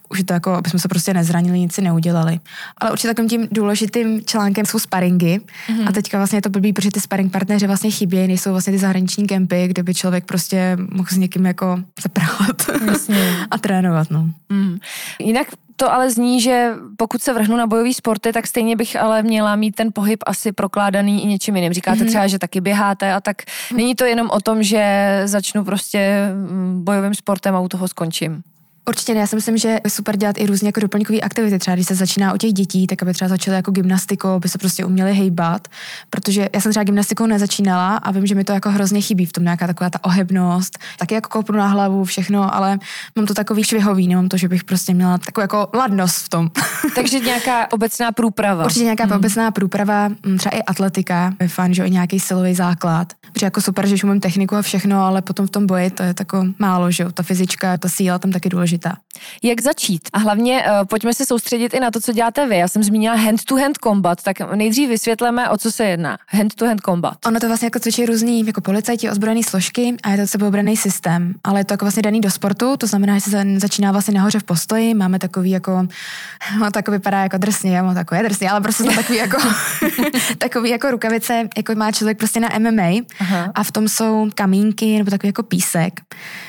už 0.09 0.19
je 0.19 0.25
to 0.25 0.33
jako, 0.33 0.53
aby 0.53 0.69
jsme 0.69 0.79
se 0.79 0.87
prostě 0.87 1.13
nezranili, 1.13 1.59
nic 1.59 1.73
si 1.73 1.81
neudělali. 1.81 2.39
Ale 2.77 2.91
určitě 2.91 3.07
takovým 3.07 3.29
tím 3.29 3.47
důležitým 3.51 4.25
článkem 4.25 4.65
jsou 4.65 4.79
sparingy. 4.79 5.39
Mm-hmm. 5.39 5.87
A 5.87 5.91
teďka 5.91 6.17
vlastně 6.17 6.37
je 6.37 6.41
to 6.41 6.49
blbý, 6.49 6.73
protože 6.73 6.91
ty 6.91 7.01
sparing 7.01 7.31
partneři 7.31 7.67
vlastně 7.67 7.91
chybějí, 7.91 8.27
nejsou 8.27 8.51
vlastně 8.51 8.73
ty 8.73 8.79
zahraniční 8.79 9.27
kempy, 9.27 9.67
kde 9.67 9.83
by 9.83 9.93
člověk 9.93 10.25
prostě 10.25 10.77
mohl 10.91 11.09
s 11.09 11.17
někým 11.17 11.45
jako 11.45 11.79
zapravat 12.01 12.69
a 13.51 13.57
trénovat. 13.57 14.11
No. 14.11 14.29
Mm. 14.49 14.77
Jinak 15.19 15.47
to 15.75 15.93
ale 15.93 16.11
zní, 16.11 16.41
že 16.41 16.73
pokud 16.97 17.21
se 17.21 17.33
vrhnu 17.33 17.57
na 17.57 17.67
bojové 17.67 17.93
sporty, 17.93 18.33
tak 18.33 18.47
stejně 18.47 18.75
bych 18.75 18.95
ale 18.95 19.23
měla 19.23 19.55
mít 19.55 19.75
ten 19.75 19.89
pohyb 19.93 20.23
asi 20.25 20.51
prokládaný 20.51 21.23
i 21.23 21.27
něčím 21.27 21.55
jiným. 21.55 21.73
Říkáte 21.73 21.99
mm-hmm. 21.99 22.07
třeba, 22.07 22.27
že 22.27 22.39
taky 22.39 22.61
běháte 22.61 23.13
a 23.13 23.21
tak 23.21 23.41
není 23.75 23.95
to 23.95 24.05
jenom 24.05 24.29
o 24.29 24.41
tom, 24.41 24.63
že 24.63 25.21
začnu 25.25 25.63
prostě 25.63 26.29
bojovým 26.73 27.15
sportem 27.15 27.55
a 27.55 27.59
u 27.59 27.67
toho 27.67 27.87
skončím. 27.87 28.43
Určitě 28.89 29.13
ne, 29.13 29.19
já 29.19 29.27
si 29.27 29.35
myslím, 29.35 29.57
že 29.57 29.67
je 29.67 29.81
super 29.87 30.17
dělat 30.17 30.37
i 30.37 30.45
různě 30.45 30.67
jako 30.67 30.79
doplňkové 30.79 31.19
aktivity. 31.19 31.59
Třeba 31.59 31.75
když 31.75 31.87
se 31.87 31.95
začíná 31.95 32.33
u 32.33 32.37
těch 32.37 32.53
dětí, 32.53 32.87
tak 32.87 33.03
aby 33.03 33.13
třeba 33.13 33.29
začaly 33.29 33.55
jako 33.55 33.71
gymnastikou, 33.71 34.27
aby 34.27 34.49
se 34.49 34.57
prostě 34.57 34.85
uměli 34.85 35.13
hejbat. 35.13 35.67
Protože 36.09 36.49
já 36.53 36.61
jsem 36.61 36.71
třeba 36.71 36.83
gymnastikou 36.83 37.25
nezačínala 37.25 37.95
a 37.95 38.11
vím, 38.11 38.25
že 38.25 38.35
mi 38.35 38.43
to 38.43 38.53
jako 38.53 38.69
hrozně 38.69 39.01
chybí 39.01 39.25
v 39.25 39.33
tom 39.33 39.43
nějaká 39.43 39.67
taková 39.67 39.89
ta 39.89 40.03
ohebnost, 40.03 40.79
taky 40.99 41.15
jako 41.15 41.29
koupnu 41.29 41.57
na 41.57 41.67
hlavu, 41.67 42.03
všechno, 42.03 42.55
ale 42.55 42.79
mám 43.15 43.25
to 43.25 43.33
takový 43.33 43.63
švihový, 43.63 44.07
nemám 44.07 44.29
to, 44.29 44.37
že 44.37 44.47
bych 44.47 44.63
prostě 44.63 44.93
měla 44.93 45.17
takovou 45.17 45.43
jako 45.43 45.67
ladnost 45.73 46.25
v 46.25 46.29
tom. 46.29 46.51
Takže 46.95 47.19
nějaká 47.19 47.71
obecná 47.71 48.11
průprava. 48.11 48.65
Určitě 48.65 48.83
nějaká 48.83 49.03
hmm. 49.03 49.13
obecná 49.13 49.51
průprava, 49.51 50.07
mm, 50.07 50.37
třeba 50.37 50.57
i 50.57 50.61
atletika, 50.61 51.33
je 51.41 51.47
fajn, 51.47 51.73
že 51.73 51.85
i 51.85 51.91
nějaký 51.91 52.19
silový 52.19 52.55
základ. 52.55 53.13
Protože 53.33 53.45
jako 53.45 53.61
super, 53.61 53.87
že 53.87 53.93
už 53.93 54.03
umím 54.03 54.19
techniku 54.19 54.55
a 54.55 54.61
všechno, 54.61 55.01
ale 55.01 55.21
potom 55.21 55.47
v 55.47 55.49
tom 55.49 55.67
boji 55.67 55.89
to 55.89 56.03
je 56.03 56.13
tako 56.13 56.45
málo, 56.59 56.91
že 56.91 57.03
jo, 57.03 57.11
ta 57.11 57.23
fyzička, 57.23 57.77
ta 57.77 57.89
síla 57.89 58.19
tam 58.19 58.31
taky 58.31 58.49
důležitá 58.49 58.78
důležitá. 58.79 59.01
Jak 59.43 59.61
začít? 59.61 60.01
A 60.13 60.19
hlavně 60.19 60.63
uh, 60.63 60.85
pojďme 60.85 61.13
se 61.13 61.25
soustředit 61.25 61.73
i 61.73 61.79
na 61.79 61.91
to, 61.91 62.01
co 62.01 62.13
děláte 62.13 62.47
vy. 62.47 62.57
Já 62.57 62.67
jsem 62.67 62.83
zmínila 62.83 63.15
hand-to-hand 63.15 63.77
combat, 63.83 64.23
tak 64.23 64.55
nejdřív 64.55 64.89
vysvětleme, 64.89 65.49
o 65.49 65.57
co 65.57 65.71
se 65.71 65.85
jedná. 65.85 66.17
Hand-to-hand 66.27 66.81
combat. 66.81 67.17
Ono 67.25 67.39
to 67.39 67.47
vlastně 67.47 67.65
jako 67.65 67.79
cvičí 67.79 68.05
různý 68.05 68.45
jako 68.45 68.61
policajti, 68.61 69.09
ozbrojené 69.09 69.43
složky 69.43 69.95
a 70.03 70.11
je 70.11 70.17
to 70.17 70.27
sebeobraný 70.27 70.77
systém, 70.77 71.33
ale 71.43 71.59
je 71.59 71.65
to 71.65 71.73
jako 71.73 71.85
vlastně 71.85 72.01
daný 72.01 72.21
do 72.21 72.31
sportu, 72.31 72.77
to 72.77 72.87
znamená, 72.87 73.15
že 73.15 73.21
se 73.21 73.45
začíná 73.57 73.91
vlastně 73.91 74.13
nahoře 74.13 74.39
v 74.39 74.43
postoji, 74.43 74.93
máme 74.93 75.19
takový 75.19 75.49
jako, 75.49 75.87
no, 76.59 76.71
takový 76.71 76.97
vypadá 76.97 77.23
jako 77.23 77.37
drsně, 77.37 77.77
já 77.77 77.83
mám 77.83 77.95
takové 77.95 78.23
drsně, 78.23 78.49
ale 78.49 78.61
prostě 78.61 78.83
to 78.83 78.91
takový 78.95 79.17
jako, 79.17 79.37
takový 80.37 80.69
jako 80.69 80.91
rukavice, 80.91 81.49
jako 81.57 81.75
má 81.75 81.91
člověk 81.91 82.17
prostě 82.17 82.39
na 82.39 82.49
MMA 82.59 83.01
Aha. 83.19 83.51
a 83.55 83.63
v 83.63 83.71
tom 83.71 83.87
jsou 83.87 84.29
kamínky 84.35 84.97
nebo 84.97 85.11
takový 85.11 85.27
jako 85.27 85.43
písek, 85.43 86.01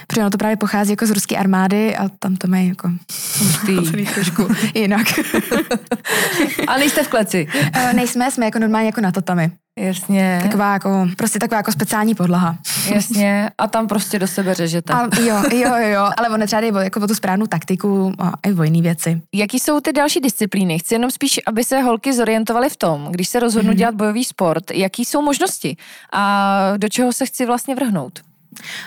protože 0.06 0.20
ono 0.20 0.30
to 0.30 0.38
právě 0.38 0.56
pochází 0.56 0.90
jako 0.90 1.06
z 1.06 1.10
ruské 1.10 1.36
armády 1.36 1.96
a 1.96 2.08
tam 2.08 2.36
to 2.36 2.48
mají 2.60 2.68
jako 2.68 2.90
trošku 4.14 4.48
jinak. 4.74 5.06
a 6.68 6.78
nejste 6.78 7.02
v 7.02 7.08
kleci? 7.08 7.48
Uh, 7.76 7.92
nejsme, 7.92 8.30
jsme 8.30 8.44
jako 8.44 8.58
normálně 8.58 8.86
jako 8.86 9.00
na 9.00 9.12
tatami. 9.12 9.50
Jasně. 9.78 10.40
Taková 10.42 10.72
jako, 10.72 11.08
prostě 11.16 11.38
taková 11.38 11.56
jako 11.56 11.72
speciální 11.72 12.14
podlaha. 12.14 12.58
Jasně, 12.94 13.50
a 13.58 13.66
tam 13.66 13.88
prostě 13.88 14.18
do 14.18 14.26
sebe 14.26 14.54
řežete. 14.54 14.92
A, 14.92 15.08
jo, 15.20 15.42
jo, 15.52 15.76
jo, 15.76 16.10
ale 16.16 16.28
ono 16.28 16.46
třeba 16.46 16.60
jde 16.60 16.84
jako 16.84 17.00
o 17.00 17.06
tu 17.06 17.14
správnou 17.14 17.46
taktiku 17.46 18.12
a 18.18 18.32
i 18.46 18.52
o 18.52 18.62
jiné 18.62 18.82
věci. 18.82 19.22
Jaký 19.34 19.58
jsou 19.58 19.80
ty 19.80 19.92
další 19.92 20.20
disciplíny? 20.20 20.78
Chci 20.78 20.94
jenom 20.94 21.10
spíš, 21.10 21.40
aby 21.46 21.64
se 21.64 21.80
holky 21.80 22.12
zorientovaly 22.12 22.70
v 22.70 22.76
tom, 22.76 23.08
když 23.10 23.28
se 23.28 23.40
rozhodnu 23.40 23.72
mm-hmm. 23.72 23.76
dělat 23.76 23.94
bojový 23.94 24.24
sport, 24.24 24.70
jaký 24.70 25.04
jsou 25.04 25.22
možnosti 25.22 25.76
a 26.12 26.72
do 26.76 26.88
čeho 26.88 27.12
se 27.12 27.26
chci 27.26 27.46
vlastně 27.46 27.74
vrhnout? 27.74 28.20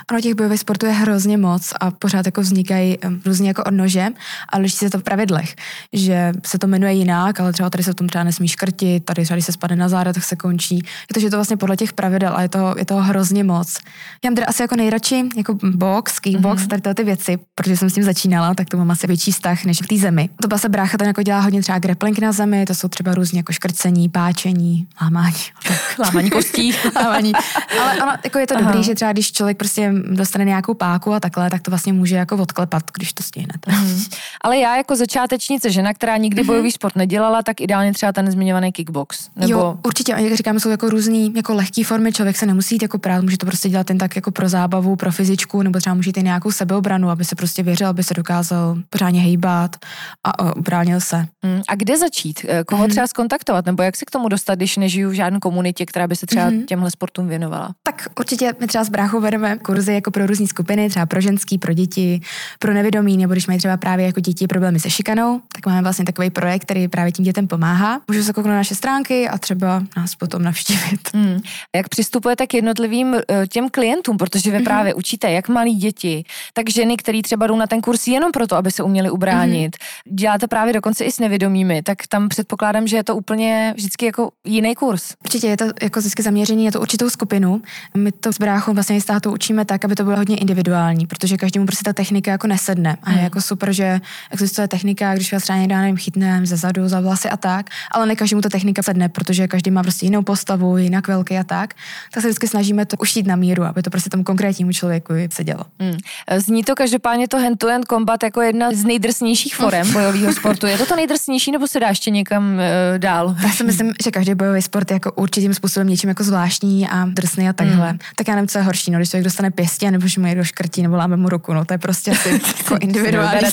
Ano, 0.07 0.21
těch 0.21 0.33
bojových 0.33 0.59
sportů 0.59 0.85
je 0.85 0.91
hrozně 0.91 1.37
moc 1.37 1.73
a 1.79 1.91
pořád 1.91 2.25
jako 2.25 2.41
vznikají 2.41 2.97
různě 3.25 3.47
jako 3.47 3.63
odnože, 3.63 4.07
ale 4.49 4.61
liší 4.63 4.77
se 4.77 4.89
to 4.89 4.99
v 4.99 5.03
pravidlech, 5.03 5.55
že 5.93 6.31
se 6.45 6.59
to 6.59 6.67
jmenuje 6.67 6.93
jinak, 6.93 7.39
ale 7.39 7.53
třeba 7.53 7.69
tady 7.69 7.83
se 7.83 7.91
v 7.91 7.95
tom 7.95 8.07
třeba 8.07 8.23
nesmí 8.23 8.47
škrtit, 8.47 9.05
tady 9.05 9.23
třeba 9.23 9.35
když 9.35 9.45
se 9.45 9.51
spadne 9.51 9.75
na 9.75 9.89
záda, 9.89 10.13
tak 10.13 10.23
se 10.23 10.35
končí. 10.35 10.75
Je 10.75 11.13
to, 11.13 11.19
že 11.19 11.25
je 11.25 11.31
to 11.31 11.37
vlastně 11.37 11.57
podle 11.57 11.77
těch 11.77 11.93
pravidel 11.93 12.33
a 12.35 12.41
je 12.41 12.49
to, 12.49 12.75
je 12.77 12.85
to 12.85 12.95
hrozně 12.95 13.43
moc. 13.43 13.77
Já 14.23 14.29
mám 14.29 14.35
teda 14.35 14.47
asi 14.47 14.61
jako 14.61 14.75
nejradši 14.75 15.23
jako 15.37 15.57
box, 15.63 16.19
kickbox, 16.19 16.61
mm-hmm. 16.61 16.67
tady 16.67 16.81
tyhle 16.81 16.95
ty 16.95 17.03
věci, 17.03 17.37
protože 17.55 17.77
jsem 17.77 17.89
s 17.89 17.93
tím 17.93 18.03
začínala, 18.03 18.53
tak 18.53 18.69
to 18.69 18.77
mám 18.77 18.91
asi 18.91 19.07
větší 19.07 19.31
vztah 19.31 19.65
než 19.65 19.81
v 19.81 19.87
té 19.87 19.97
zemi. 19.97 20.29
To 20.49 20.57
se 20.57 20.69
brácha 20.69 20.97
ten 20.97 21.07
jako 21.07 21.23
dělá 21.23 21.39
hodně 21.39 21.61
třeba 21.61 21.79
grappling 21.79 22.19
na 22.19 22.31
zemi, 22.31 22.65
to 22.65 22.75
jsou 22.75 22.87
třeba 22.87 23.13
různě 23.13 23.39
jako 23.39 23.53
škrcení, 23.53 24.09
páčení, 24.09 24.87
lámání. 25.01 25.35
lámání 25.99 26.29
kostí. 26.29 26.75
lámání. 26.95 27.33
Ale 27.81 27.93
ono, 28.03 28.13
jako 28.23 28.39
je 28.39 28.47
to 28.47 28.55
Aha. 28.55 28.71
dobrý, 28.71 28.83
že 28.83 28.95
třeba 28.95 29.11
když 29.11 29.31
člověk 29.31 29.52
člověk 29.53 29.57
prostě 29.57 29.93
dostane 30.15 30.45
nějakou 30.45 30.73
páku 30.73 31.13
a 31.13 31.19
takhle, 31.19 31.49
tak 31.49 31.61
to 31.61 31.71
vlastně 31.71 31.93
může 31.93 32.15
jako 32.15 32.37
odklepat, 32.37 32.83
když 32.93 33.13
to 33.13 33.23
stihnete. 33.23 33.71
Mm. 33.71 34.03
Ale 34.41 34.57
já 34.57 34.77
jako 34.77 34.95
začátečnice, 34.95 35.71
žena, 35.71 35.93
která 35.93 36.17
nikdy 36.17 36.41
mm-hmm. 36.41 36.45
bojový 36.45 36.71
sport 36.71 36.95
nedělala, 36.95 37.41
tak 37.43 37.61
ideálně 37.61 37.93
třeba 37.93 38.11
ten 38.11 38.31
zmiňovaný 38.31 38.71
kickbox. 38.71 39.29
Nebo... 39.35 39.51
Jo, 39.51 39.77
určitě, 39.85 40.15
jak 40.17 40.33
říkáme, 40.33 40.59
jsou 40.59 40.69
jako 40.69 40.89
různý 40.89 41.33
jako 41.35 41.53
lehké 41.53 41.83
formy, 41.83 42.11
člověk 42.11 42.37
se 42.37 42.45
nemusí 42.45 42.75
jít 42.75 42.81
jako 42.81 42.97
prát, 42.97 43.23
může 43.23 43.37
to 43.37 43.45
prostě 43.45 43.69
dělat 43.69 43.89
jen 43.89 43.97
tak 43.97 44.15
jako 44.15 44.31
pro 44.31 44.49
zábavu, 44.49 44.95
pro 44.95 45.11
fyzičku, 45.11 45.61
nebo 45.61 45.79
třeba 45.79 45.93
můžete 45.93 46.21
nějakou 46.21 46.51
sebeobranu, 46.51 47.09
aby 47.09 47.25
se 47.25 47.35
prostě 47.35 47.63
věřil, 47.63 47.87
aby 47.87 48.03
se 48.03 48.13
dokázal 48.13 48.77
pořádně 48.89 49.21
hejbat 49.21 49.75
a 50.23 50.55
ubránil 50.55 50.99
se. 50.99 51.25
Mm. 51.43 51.61
A 51.67 51.75
kde 51.75 51.97
začít? 51.97 52.45
Eh, 52.47 52.63
koho 52.63 52.83
mm. 52.83 52.89
třeba 52.89 53.07
skontaktovat? 53.07 53.65
Nebo 53.65 53.83
jak 53.83 53.97
se 53.97 54.05
k 54.05 54.11
tomu 54.11 54.29
dostat, 54.29 54.55
když 54.55 54.77
nežiju 54.77 55.09
v 55.09 55.13
žádné 55.13 55.39
komunitě, 55.39 55.85
která 55.85 56.07
by 56.07 56.15
se 56.15 56.25
třeba 56.25 56.49
mm. 56.49 56.63
těmhle 56.63 56.91
sportům 56.91 57.27
věnovala? 57.27 57.69
Tak 57.83 58.07
určitě 58.19 58.53
my 58.59 58.67
třeba 58.67 58.83
s 58.83 58.89
bráchou 58.89 59.19
vedeme 59.19 59.42
kurzy 59.61 59.93
jako 59.93 60.11
pro 60.11 60.25
různé 60.25 60.47
skupiny, 60.47 60.89
třeba 60.89 61.05
pro 61.05 61.21
ženský, 61.21 61.57
pro 61.57 61.73
děti, 61.73 62.21
pro 62.59 62.73
nevědomí, 62.73 63.17
nebo 63.17 63.33
když 63.33 63.47
mají 63.47 63.59
třeba 63.59 63.77
právě 63.77 64.05
jako 64.05 64.19
děti 64.19 64.47
problémy 64.47 64.79
se 64.79 64.89
šikanou, 64.89 65.41
tak 65.55 65.65
máme 65.65 65.81
vlastně 65.81 66.05
takový 66.05 66.29
projekt, 66.29 66.61
který 66.61 66.87
právě 66.87 67.11
tím 67.11 67.25
dětem 67.25 67.47
pomáhá. 67.47 68.01
Můžu 68.07 68.23
se 68.23 68.33
kouknout 68.33 68.51
na 68.51 68.55
naše 68.55 68.75
stránky 68.75 69.29
a 69.29 69.37
třeba 69.37 69.83
nás 69.97 70.15
potom 70.15 70.43
navštívit. 70.43 71.13
Mm. 71.13 71.39
Jak 71.75 71.89
přistupujete 71.89 72.47
k 72.47 72.53
jednotlivým 72.53 73.15
eh, 73.15 73.47
těm 73.47 73.69
klientům, 73.69 74.17
protože 74.17 74.51
vy 74.51 74.57
mm. 74.57 74.63
právě 74.63 74.93
učíte 74.93 75.31
jak 75.31 75.49
malí 75.49 75.75
děti, 75.75 76.23
tak 76.53 76.69
ženy, 76.69 76.97
které 76.97 77.21
třeba 77.21 77.47
jdou 77.47 77.57
na 77.57 77.67
ten 77.67 77.81
kurz 77.81 78.07
jenom 78.07 78.31
proto, 78.31 78.55
aby 78.55 78.71
se 78.71 78.83
uměli 78.83 79.09
ubránit. 79.09 79.77
Mm. 80.09 80.15
Děláte 80.15 80.47
právě 80.47 80.73
dokonce 80.73 81.03
i 81.03 81.11
s 81.11 81.19
nevědomými, 81.19 81.81
tak 81.83 81.97
tam 82.07 82.29
předpokládám, 82.29 82.87
že 82.87 82.95
je 82.97 83.03
to 83.03 83.15
úplně 83.15 83.73
vždycky 83.77 84.05
jako 84.05 84.31
jiný 84.45 84.75
kurz. 84.75 85.13
Určitě 85.25 85.47
je 85.47 85.57
to 85.57 85.65
jako 85.81 85.99
vždycky 85.99 86.23
zaměření, 86.23 86.65
je 86.65 86.71
to 86.71 86.81
určitou 86.81 87.09
skupinu. 87.09 87.61
My 87.97 88.11
to 88.11 88.33
s 88.33 88.37
bráchou 88.37 88.73
vlastně 88.73 89.01
s 89.01 89.05
tátou 89.05 89.31
učíme 89.33 89.65
tak, 89.65 89.85
aby 89.85 89.95
to 89.95 90.03
bylo 90.03 90.17
hodně 90.17 90.37
individuální, 90.37 91.07
protože 91.07 91.37
každému 91.37 91.65
prostě 91.65 91.83
ta 91.83 91.93
technika 91.93 92.31
jako 92.31 92.47
nesedne. 92.47 92.97
A 93.03 93.11
je 93.11 93.17
mm. 93.17 93.23
jako 93.23 93.41
super, 93.41 93.73
že 93.73 94.01
existuje 94.31 94.67
technika, 94.67 95.15
když 95.15 95.33
vás 95.33 95.43
třeba 95.43 95.59
někdo 95.59 95.75
nevím, 95.75 95.97
chytne 95.97 96.41
ze 96.45 96.57
zadu, 96.57 96.89
za 96.89 96.99
vlasy 96.99 97.29
a 97.29 97.37
tak, 97.37 97.69
ale 97.91 98.05
ne 98.05 98.15
každému 98.15 98.41
ta 98.41 98.49
technika 98.49 98.83
sedne, 98.83 99.09
protože 99.09 99.47
každý 99.47 99.71
má 99.71 99.83
prostě 99.83 100.05
jinou 100.05 100.21
postavu, 100.21 100.77
jinak 100.77 101.07
velký 101.07 101.37
a 101.37 101.43
tak. 101.43 101.73
Tak 102.11 102.21
se 102.21 102.27
vždycky 102.27 102.47
snažíme 102.47 102.85
to 102.85 102.97
ušít 102.99 103.27
na 103.27 103.35
míru, 103.35 103.63
aby 103.63 103.81
to 103.81 103.89
prostě 103.89 104.09
tomu 104.09 104.23
konkrétnímu 104.23 104.71
člověku 104.71 105.13
sedělo. 105.29 105.63
Mm. 105.79 105.97
Zní 106.37 106.63
to 106.63 106.75
každopádně 106.75 107.27
to 107.27 107.37
hand-to-hand 107.37 107.85
combat 107.85 108.23
jako 108.23 108.41
jedna 108.41 108.71
z 108.71 108.83
nejdrsnějších 108.83 109.55
forem 109.55 109.91
bojového 109.93 110.33
sportu. 110.33 110.67
Je 110.67 110.77
to 110.77 110.85
to 110.85 110.95
nejdrsnější 110.95 111.51
nebo 111.51 111.67
se 111.67 111.79
dá 111.79 111.89
ještě 111.89 112.11
někam 112.11 112.53
uh, 112.53 112.59
dál? 112.97 113.35
Já 113.43 113.49
si 113.49 113.63
myslím, 113.63 113.93
že 114.03 114.11
každý 114.11 114.35
bojový 114.35 114.61
sport 114.61 114.91
je 114.91 114.95
jako 114.95 115.11
určitým 115.11 115.53
způsobem 115.53 115.87
něčím 115.87 116.09
jako 116.09 116.23
zvláštní 116.23 116.89
a 116.89 117.05
drsný 117.05 117.49
a 117.49 117.53
takhle. 117.53 117.93
Mm. 117.93 117.99
Tak 118.15 118.27
já 118.27 118.35
nevím, 118.35 118.47
co 118.47 118.57
je 118.57 118.63
horší, 118.63 118.91
no, 118.91 118.99
když 118.99 119.09
člověk 119.23 119.33
dostane 119.33 119.51
pěstě, 119.51 119.91
nebo 119.91 120.07
že 120.07 120.21
mu 120.21 120.27
někdo 120.27 120.43
škrtí, 120.43 120.81
nebo 120.81 120.95
láme 120.95 121.17
mu 121.17 121.29
ruku, 121.29 121.53
no 121.53 121.65
to 121.65 121.73
je 121.73 121.77
prostě 121.77 122.11
asi 122.11 122.29
jako 122.57 122.77
individuální. 122.81 123.39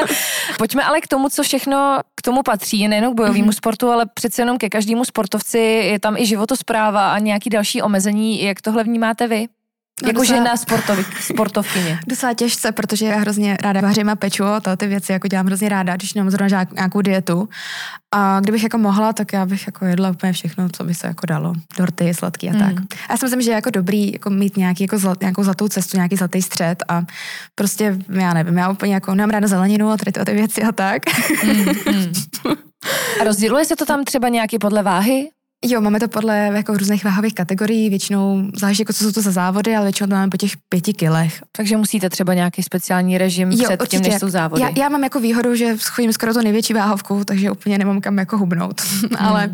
Pojďme 0.58 0.84
ale 0.84 1.00
k 1.00 1.08
tomu, 1.08 1.28
co 1.28 1.42
všechno 1.42 2.00
k 2.14 2.22
tomu 2.22 2.42
patří, 2.42 2.88
nejen 2.88 3.12
k 3.12 3.14
bojovému 3.14 3.44
mm-hmm. 3.44 3.56
sportu, 3.56 3.90
ale 3.90 4.06
přece 4.14 4.42
jenom 4.42 4.58
ke 4.58 4.68
každému 4.68 5.04
sportovci 5.04 5.58
je 5.58 6.00
tam 6.00 6.16
i 6.16 6.26
životospráva 6.26 7.12
a 7.12 7.18
nějaký 7.18 7.50
další 7.50 7.82
omezení. 7.82 8.42
Jak 8.42 8.60
tohle 8.60 8.84
vnímáte 8.84 9.28
vy? 9.28 9.48
No, 10.02 10.08
jako 10.08 10.20
docela, 10.20 10.38
žena 10.38 10.56
sportovi, 10.56 11.04
sportovkyně. 11.20 11.98
Docela 12.08 12.34
těžce, 12.34 12.72
protože 12.72 13.06
já 13.06 13.16
hrozně 13.16 13.56
ráda 13.60 13.80
vařím 13.80 14.08
a 14.08 14.16
peču 14.16 14.44
a 14.44 14.60
to 14.60 14.76
ty 14.76 14.86
věci 14.86 15.12
jako 15.12 15.28
dělám 15.28 15.46
hrozně 15.46 15.68
ráda, 15.68 15.96
když 15.96 16.14
nemám 16.14 16.30
zrovna 16.30 16.66
nějakou 16.74 17.00
dietu. 17.00 17.48
A 18.14 18.40
kdybych 18.40 18.62
jako 18.62 18.78
mohla, 18.78 19.12
tak 19.12 19.32
já 19.32 19.46
bych 19.46 19.66
jako 19.66 19.84
jedla 19.84 20.10
úplně 20.10 20.32
všechno, 20.32 20.68
co 20.68 20.84
by 20.84 20.94
se 20.94 21.06
jako 21.06 21.26
dalo. 21.26 21.54
Dorty, 21.78 22.14
sladký 22.14 22.50
a 22.50 22.52
mm. 22.52 22.58
tak. 22.58 22.74
A 23.08 23.12
já 23.12 23.16
si 23.16 23.24
myslím, 23.24 23.42
že 23.42 23.50
je 23.50 23.54
jako 23.54 23.70
dobrý 23.70 24.12
jako 24.12 24.30
mít 24.30 24.56
nějaký, 24.56 24.84
jako 24.84 24.98
zlat, 24.98 25.20
nějakou 25.20 25.44
zlatou 25.44 25.68
cestu, 25.68 25.96
nějaký 25.96 26.16
zlatý 26.16 26.42
střed 26.42 26.84
a 26.88 27.04
prostě, 27.54 27.98
já 28.08 28.34
nevím, 28.34 28.58
já 28.58 28.70
úplně 28.70 28.94
jako 28.94 29.14
nemám 29.14 29.30
ráda 29.30 29.48
zeleninu 29.48 29.90
a 29.90 29.96
tady 29.96 30.12
ty 30.12 30.32
věci 30.32 30.62
a 30.62 30.72
tak. 30.72 31.02
Mm, 31.44 31.64
mm. 31.94 32.12
A 33.20 33.24
rozděluje 33.24 33.64
se 33.64 33.76
to 33.76 33.86
tam 33.86 34.04
třeba 34.04 34.28
nějaký 34.28 34.58
podle 34.58 34.82
váhy? 34.82 35.28
Jo, 35.66 35.80
máme 35.80 36.00
to 36.00 36.08
podle 36.08 36.50
jako 36.54 36.76
různých 36.76 37.04
váhových 37.04 37.34
kategorií, 37.34 37.90
většinou 37.90 38.50
záleží, 38.56 38.82
jako 38.82 38.92
co 38.92 39.04
jsou 39.04 39.12
to 39.12 39.22
za 39.22 39.30
závody, 39.30 39.76
ale 39.76 39.84
většinou 39.84 40.08
to 40.08 40.14
máme 40.14 40.30
po 40.30 40.36
těch 40.36 40.52
pěti 40.68 40.92
kilech. 40.92 41.42
Takže 41.52 41.76
musíte 41.76 42.10
třeba 42.10 42.34
nějaký 42.34 42.62
speciální 42.62 43.18
režim 43.18 43.52
jo, 43.52 43.64
před 43.64 43.80
určitě. 43.80 44.02
tím, 44.02 44.12
než 44.12 44.20
jsou 44.20 44.28
závody. 44.28 44.62
Já, 44.62 44.70
já, 44.76 44.88
mám 44.88 45.04
jako 45.04 45.20
výhodu, 45.20 45.54
že 45.54 45.78
schodím 45.78 46.12
skoro 46.12 46.34
to 46.34 46.42
největší 46.42 46.74
váhovku, 46.74 47.24
takže 47.24 47.50
úplně 47.50 47.78
nemám 47.78 48.00
kam 48.00 48.18
jako 48.18 48.38
hubnout. 48.38 48.80
Hmm. 49.04 49.26
ale 49.26 49.52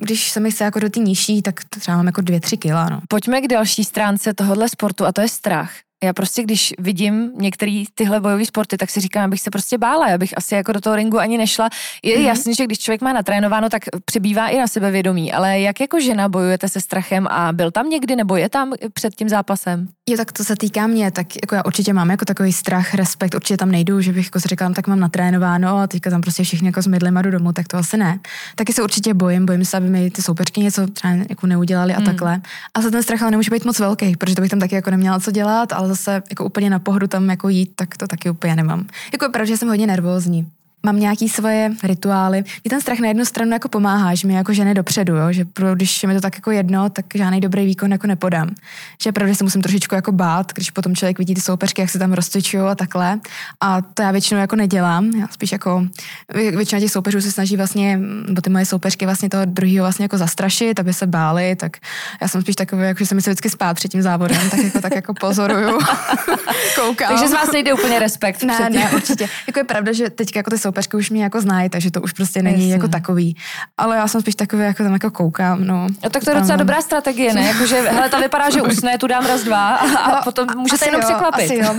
když 0.00 0.30
se 0.30 0.40
mi 0.40 0.50
chce 0.50 0.64
jako 0.64 0.80
do 0.80 0.90
té 0.90 1.00
nižší, 1.00 1.42
tak 1.42 1.64
třeba 1.64 1.96
mám 1.96 2.06
jako 2.06 2.20
dvě, 2.20 2.40
tři 2.40 2.56
kila. 2.56 2.88
No. 2.88 3.00
Pojďme 3.08 3.40
k 3.40 3.48
další 3.48 3.84
stránce 3.84 4.34
tohohle 4.34 4.68
sportu 4.68 5.06
a 5.06 5.12
to 5.12 5.20
je 5.20 5.28
strach. 5.28 5.70
Já 6.04 6.12
prostě, 6.12 6.42
když 6.42 6.74
vidím 6.78 7.32
některé 7.34 7.84
tyhle 7.94 8.20
bojové 8.20 8.44
sporty, 8.44 8.76
tak 8.76 8.90
si 8.90 9.00
říkám, 9.00 9.24
abych 9.24 9.40
se 9.40 9.50
prostě 9.50 9.78
bála, 9.78 10.08
já 10.08 10.18
bych 10.18 10.38
asi 10.38 10.54
jako 10.54 10.72
do 10.72 10.80
toho 10.80 10.96
ringu 10.96 11.18
ani 11.18 11.38
nešla. 11.38 11.68
Je 12.02 12.16
mm-hmm. 12.16 12.26
jasný, 12.26 12.54
že 12.54 12.64
když 12.64 12.78
člověk 12.78 13.02
má 13.02 13.12
natrénováno, 13.12 13.68
tak 13.68 13.82
přibývá 14.04 14.48
i 14.48 14.58
na 14.58 14.66
sebevědomí, 14.66 15.32
ale 15.32 15.60
jak 15.60 15.80
jako 15.80 16.00
žena 16.00 16.28
bojujete 16.28 16.68
se 16.68 16.80
strachem 16.80 17.26
a 17.26 17.52
byl 17.52 17.70
tam 17.70 17.88
někdy 17.88 18.16
nebo 18.16 18.36
je 18.36 18.48
tam 18.48 18.72
před 18.92 19.14
tím 19.14 19.28
zápasem? 19.28 19.88
Jo, 20.10 20.16
tak 20.16 20.32
to 20.32 20.44
se 20.44 20.56
týká 20.56 20.86
mě, 20.86 21.10
tak 21.10 21.26
jako 21.36 21.54
já 21.54 21.64
určitě 21.64 21.92
mám 21.92 22.10
jako 22.10 22.24
takový 22.24 22.52
strach, 22.52 22.94
respekt, 22.94 23.34
určitě 23.34 23.56
tam 23.56 23.70
nejdu, 23.70 24.00
že 24.00 24.12
bych 24.12 24.24
jako 24.24 24.40
si 24.40 24.48
říkala, 24.48 24.68
no, 24.68 24.74
tak 24.74 24.86
mám 24.86 25.00
natrénováno 25.00 25.78
a 25.78 25.86
teďka 25.86 26.10
tam 26.10 26.20
prostě 26.20 26.42
všichni 26.42 26.68
jako 26.68 26.82
zmydlím 26.82 27.16
a 27.16 27.22
jdu 27.22 27.30
domů, 27.30 27.52
tak 27.52 27.68
to 27.68 27.76
asi 27.76 27.96
ne. 27.96 28.20
Taky 28.54 28.72
se 28.72 28.82
určitě 28.82 29.14
bojím, 29.14 29.46
bojím 29.46 29.64
se, 29.64 29.76
aby 29.76 29.88
mi 29.88 30.10
ty 30.10 30.22
soupeřky 30.22 30.60
něco 30.60 30.86
třeba 30.86 31.14
jako 31.28 31.46
neudělali 31.46 31.94
a 31.94 32.00
mm. 32.00 32.06
takhle. 32.06 32.40
A 32.74 32.82
za 32.82 32.90
ten 32.90 33.02
strach 33.02 33.22
ale 33.22 33.30
nemůže 33.30 33.50
být 33.50 33.64
moc 33.64 33.78
velký, 33.78 34.16
protože 34.16 34.34
to 34.34 34.42
bych 34.42 34.50
tam 34.50 34.60
taky 34.60 34.74
jako 34.74 34.90
neměla 34.90 35.20
co 35.20 35.30
dělat, 35.30 35.72
ale 35.72 35.88
zase 35.88 36.22
jako 36.30 36.44
úplně 36.44 36.70
na 36.70 36.78
pohodu 36.78 37.06
tam 37.06 37.30
jako 37.30 37.48
jít, 37.48 37.72
tak 37.74 37.96
to 37.96 38.06
taky 38.06 38.30
úplně 38.30 38.56
nemám. 38.56 38.86
Jako 39.12 39.24
je 39.24 39.28
pravda, 39.28 39.48
že 39.48 39.56
jsem 39.56 39.68
hodně 39.68 39.86
nervózní 39.86 40.46
mám 40.82 41.00
nějaký 41.00 41.28
svoje 41.28 41.72
rituály. 41.82 42.44
Mě 42.64 42.70
ten 42.70 42.80
strach 42.80 42.98
na 42.98 43.08
jednu 43.08 43.24
stranu 43.24 43.52
jako 43.52 43.68
pomáhá, 43.68 44.14
že 44.14 44.28
mi 44.28 44.34
jako 44.34 44.52
žene 44.52 44.74
dopředu, 44.74 45.16
jo? 45.16 45.32
že 45.32 45.44
pro, 45.44 45.74
když 45.74 46.02
je 46.02 46.06
mi 46.06 46.14
to 46.14 46.20
tak 46.20 46.34
jako 46.34 46.50
jedno, 46.50 46.90
tak 46.90 47.04
žádný 47.14 47.40
dobrý 47.40 47.66
výkon 47.66 47.92
jako 47.92 48.06
nepodám. 48.06 48.54
Že 49.02 49.12
pravdě 49.12 49.34
se 49.34 49.44
musím 49.44 49.62
trošičku 49.62 49.94
jako 49.94 50.12
bát, 50.12 50.52
když 50.52 50.70
potom 50.70 50.94
člověk 50.94 51.18
vidí 51.18 51.34
ty 51.34 51.40
soupeřky, 51.40 51.80
jak 51.80 51.90
se 51.90 51.98
tam 51.98 52.12
rozcvičují 52.12 52.62
a 52.62 52.74
takhle. 52.74 53.20
A 53.60 53.82
to 53.82 54.02
já 54.02 54.10
většinou 54.10 54.40
jako 54.40 54.56
nedělám. 54.56 55.10
Já 55.20 55.28
spíš 55.28 55.52
jako 55.52 55.86
většina 56.34 56.80
těch 56.80 56.92
soupeřů 56.92 57.20
se 57.20 57.32
snaží 57.32 57.56
vlastně, 57.56 58.00
bo 58.30 58.40
ty 58.40 58.50
moje 58.50 58.66
soupeřky 58.66 59.04
vlastně 59.06 59.28
toho 59.28 59.44
druhého 59.44 59.84
vlastně 59.84 60.04
jako 60.04 60.18
zastrašit, 60.18 60.80
aby 60.80 60.92
se 60.92 61.06
báli, 61.06 61.56
tak 61.56 61.76
já 62.22 62.28
jsem 62.28 62.42
spíš 62.42 62.56
takový, 62.56 62.82
jako, 62.82 62.98
že 62.98 63.06
se 63.06 63.14
mi 63.14 63.22
se 63.22 63.30
vždycky 63.30 63.50
spát 63.50 63.74
před 63.74 63.88
tím 63.88 64.02
závodem, 64.02 64.50
tak 64.50 64.60
jako, 64.60 64.80
tak 64.80 64.94
jako 64.94 65.14
pozoruju, 65.14 65.78
koukám. 66.76 67.08
Takže 67.08 67.28
z 67.28 67.32
vás 67.32 67.52
nejde 67.52 67.72
úplně 67.74 67.98
respekt. 67.98 68.42
Ne, 68.42 68.70
ne, 68.70 68.90
určitě. 68.94 69.28
Jako 69.46 69.60
je 69.60 69.64
pravda, 69.64 69.92
že 69.92 70.10
teď 70.10 70.36
jako 70.36 70.50
ty 70.50 70.58
soupeřky 70.70 70.96
už 70.96 71.10
mě 71.10 71.22
jako 71.22 71.40
znají, 71.40 71.68
takže 71.68 71.90
to 71.90 72.00
už 72.00 72.12
prostě 72.12 72.42
není 72.42 72.62
Jasně. 72.62 72.72
jako 72.72 72.88
takový. 72.88 73.36
Ale 73.78 73.96
já 73.96 74.08
jsem 74.08 74.20
spíš 74.20 74.34
takový, 74.34 74.62
jako 74.62 74.82
tam 74.82 74.92
jako 74.92 75.10
koukám, 75.10 75.64
no. 75.64 75.86
no 76.04 76.10
tak 76.10 76.24
to 76.24 76.30
je 76.30 76.40
docela 76.40 76.56
dobrá 76.56 76.80
strategie, 76.82 77.34
ne? 77.34 77.42
Jakože, 77.42 77.80
hele, 77.80 78.08
ta 78.08 78.18
vypadá, 78.20 78.50
že 78.50 78.62
usne, 78.62 78.98
tu 78.98 79.06
dám 79.06 79.26
raz, 79.26 79.42
dva 79.42 79.74
a, 79.74 79.98
a 79.98 80.14
no, 80.14 80.20
potom 80.24 80.46
můžete 80.56 80.86
jenom 80.86 81.00
jo, 81.00 81.08
překvapit. 81.08 81.50
Asi 81.50 81.56
jo. 81.56 81.74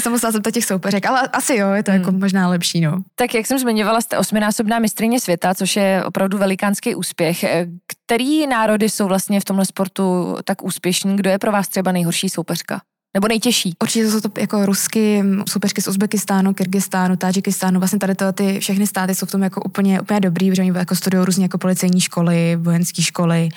se 0.00 0.10
musela 0.10 0.32
zeptat 0.32 0.50
těch 0.50 0.64
soupeřek, 0.64 1.06
ale 1.06 1.28
asi 1.32 1.56
jo, 1.56 1.70
je 1.70 1.82
to 1.82 1.90
jako 1.90 2.04
hmm. 2.04 2.14
jako 2.14 2.20
možná 2.24 2.48
lepší, 2.48 2.80
no. 2.80 3.02
Tak 3.14 3.34
jak 3.34 3.46
jsem 3.46 3.58
zmiňovala, 3.58 4.00
jste 4.00 4.18
osminásobná 4.18 4.78
mistrině 4.78 5.20
světa, 5.20 5.54
což 5.54 5.76
je 5.76 6.04
opravdu 6.04 6.38
velikánský 6.38 6.94
úspěch. 6.94 7.44
Který 7.86 8.46
národy 8.46 8.88
jsou 8.88 9.06
vlastně 9.06 9.40
v 9.40 9.44
tomhle 9.44 9.66
sportu 9.66 10.36
tak 10.44 10.62
úspěšní? 10.62 11.16
Kdo 11.16 11.30
je 11.30 11.38
pro 11.38 11.52
vás 11.52 11.68
třeba 11.68 11.92
nejhorší 11.92 12.28
soupeřka? 12.28 12.80
Nebo 13.14 13.28
nejtěžší? 13.28 13.74
Určitě 13.82 14.10
jsou 14.10 14.20
to 14.20 14.40
jako 14.40 14.66
rusky, 14.66 15.24
soupeřky 15.48 15.82
z 15.82 15.88
Uzbekistánu, 15.88 16.54
Kyrgyzstánu, 16.54 17.16
Tadžikistánu. 17.16 17.80
Vlastně 17.80 17.98
tady 17.98 18.14
to, 18.14 18.32
ty 18.32 18.60
všechny 18.60 18.86
státy 18.86 19.14
jsou 19.14 19.26
v 19.26 19.30
tom 19.30 19.42
jako 19.42 19.62
úplně, 19.62 20.00
úplně 20.00 20.20
dobrý, 20.20 20.50
protože 20.50 20.62
oni 20.62 20.72
jako 20.78 20.94
studují 20.94 21.24
různě 21.24 21.44
jako 21.44 21.58
policejní 21.58 22.00
školy, 22.00 22.56
vojenské 22.60 23.02
školy. 23.02 23.48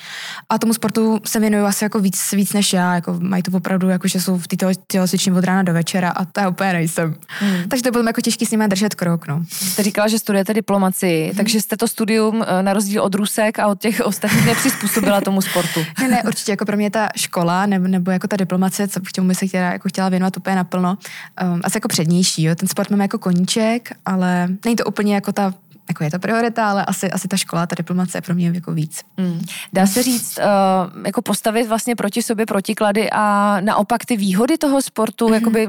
A 0.48 0.58
tomu 0.58 0.74
sportu 0.74 1.20
se 1.24 1.40
věnují 1.40 1.64
asi 1.64 1.84
jako 1.84 1.98
víc, 2.00 2.32
víc 2.32 2.52
než 2.52 2.72
já. 2.72 2.94
Jako 2.94 3.16
mají 3.20 3.42
to 3.42 3.56
opravdu, 3.56 3.88
jako, 3.88 4.08
že 4.08 4.20
jsou 4.20 4.38
v 4.38 4.48
té 4.48 4.56
tělocvičně 4.88 5.32
od 5.32 5.44
rána 5.44 5.62
do 5.62 5.72
večera 5.72 6.10
a 6.10 6.24
to 6.24 6.40
já 6.40 6.48
úplně 6.48 6.72
nejsem. 6.72 7.14
Hmm. 7.28 7.68
Takže 7.68 7.82
to 7.82 7.90
bylo 7.90 8.04
jako 8.06 8.20
těžké 8.20 8.46
s 8.46 8.50
nimi 8.50 8.68
držet 8.68 8.94
krok. 8.94 9.26
No. 9.26 9.42
Jste 9.50 9.82
říkala, 9.82 10.08
že 10.08 10.18
studujete 10.18 10.54
diplomaci, 10.54 11.24
hmm. 11.24 11.36
takže 11.36 11.60
jste 11.60 11.76
to 11.76 11.88
studium 11.88 12.44
eh, 12.46 12.62
na 12.62 12.72
rozdíl 12.72 13.02
od 13.02 13.14
Rusek 13.14 13.58
a 13.58 13.66
od 13.66 13.80
těch 13.80 14.00
ostatních 14.04 14.46
nepřizpůsobila 14.46 15.20
tomu 15.20 15.40
sportu. 15.42 15.80
ne, 16.00 16.08
ne, 16.08 16.22
určitě 16.26 16.52
jako 16.52 16.64
pro 16.64 16.76
mě 16.76 16.90
ta 16.90 17.08
škola 17.16 17.66
nebo, 17.66 17.88
nebo 17.88 18.10
jako 18.10 18.28
ta 18.28 18.36
diplomacie, 18.36 18.88
co 18.88 19.00
k 19.00 19.34
se 19.34 19.45
která 19.48 19.72
jako 19.72 19.88
chtěla 19.88 20.08
věnovat 20.08 20.36
úplně 20.36 20.56
naplno. 20.56 20.98
Um, 21.42 21.60
asi 21.64 21.76
jako 21.76 21.88
přednější, 21.88 22.42
jo. 22.42 22.54
ten 22.54 22.68
sport 22.68 22.90
máme 22.90 23.04
jako 23.04 23.18
koníček, 23.18 23.92
ale 24.06 24.48
není 24.64 24.76
to 24.76 24.84
úplně 24.84 25.14
jako 25.14 25.32
ta 25.32 25.52
jako 25.88 26.04
je 26.04 26.10
to 26.10 26.18
priorita, 26.18 26.70
ale 26.70 26.84
asi, 26.84 27.10
asi 27.10 27.28
ta 27.28 27.36
škola, 27.36 27.66
ta 27.66 27.74
diplomace 27.74 28.18
je 28.18 28.22
pro 28.22 28.34
mě 28.34 28.50
jako 28.54 28.72
víc. 28.72 29.02
Mm. 29.16 29.40
Dá 29.72 29.86
se 29.86 30.02
říct, 30.02 30.38
uh, 30.38 31.06
jako 31.06 31.22
postavit 31.22 31.68
vlastně 31.68 31.96
proti 31.96 32.22
sobě 32.22 32.46
protiklady 32.46 33.10
a 33.12 33.56
naopak 33.60 34.04
ty 34.04 34.16
výhody 34.16 34.58
toho 34.58 34.82
sportu, 34.82 35.26
mm-hmm. 35.26 35.34
jakoby, 35.34 35.68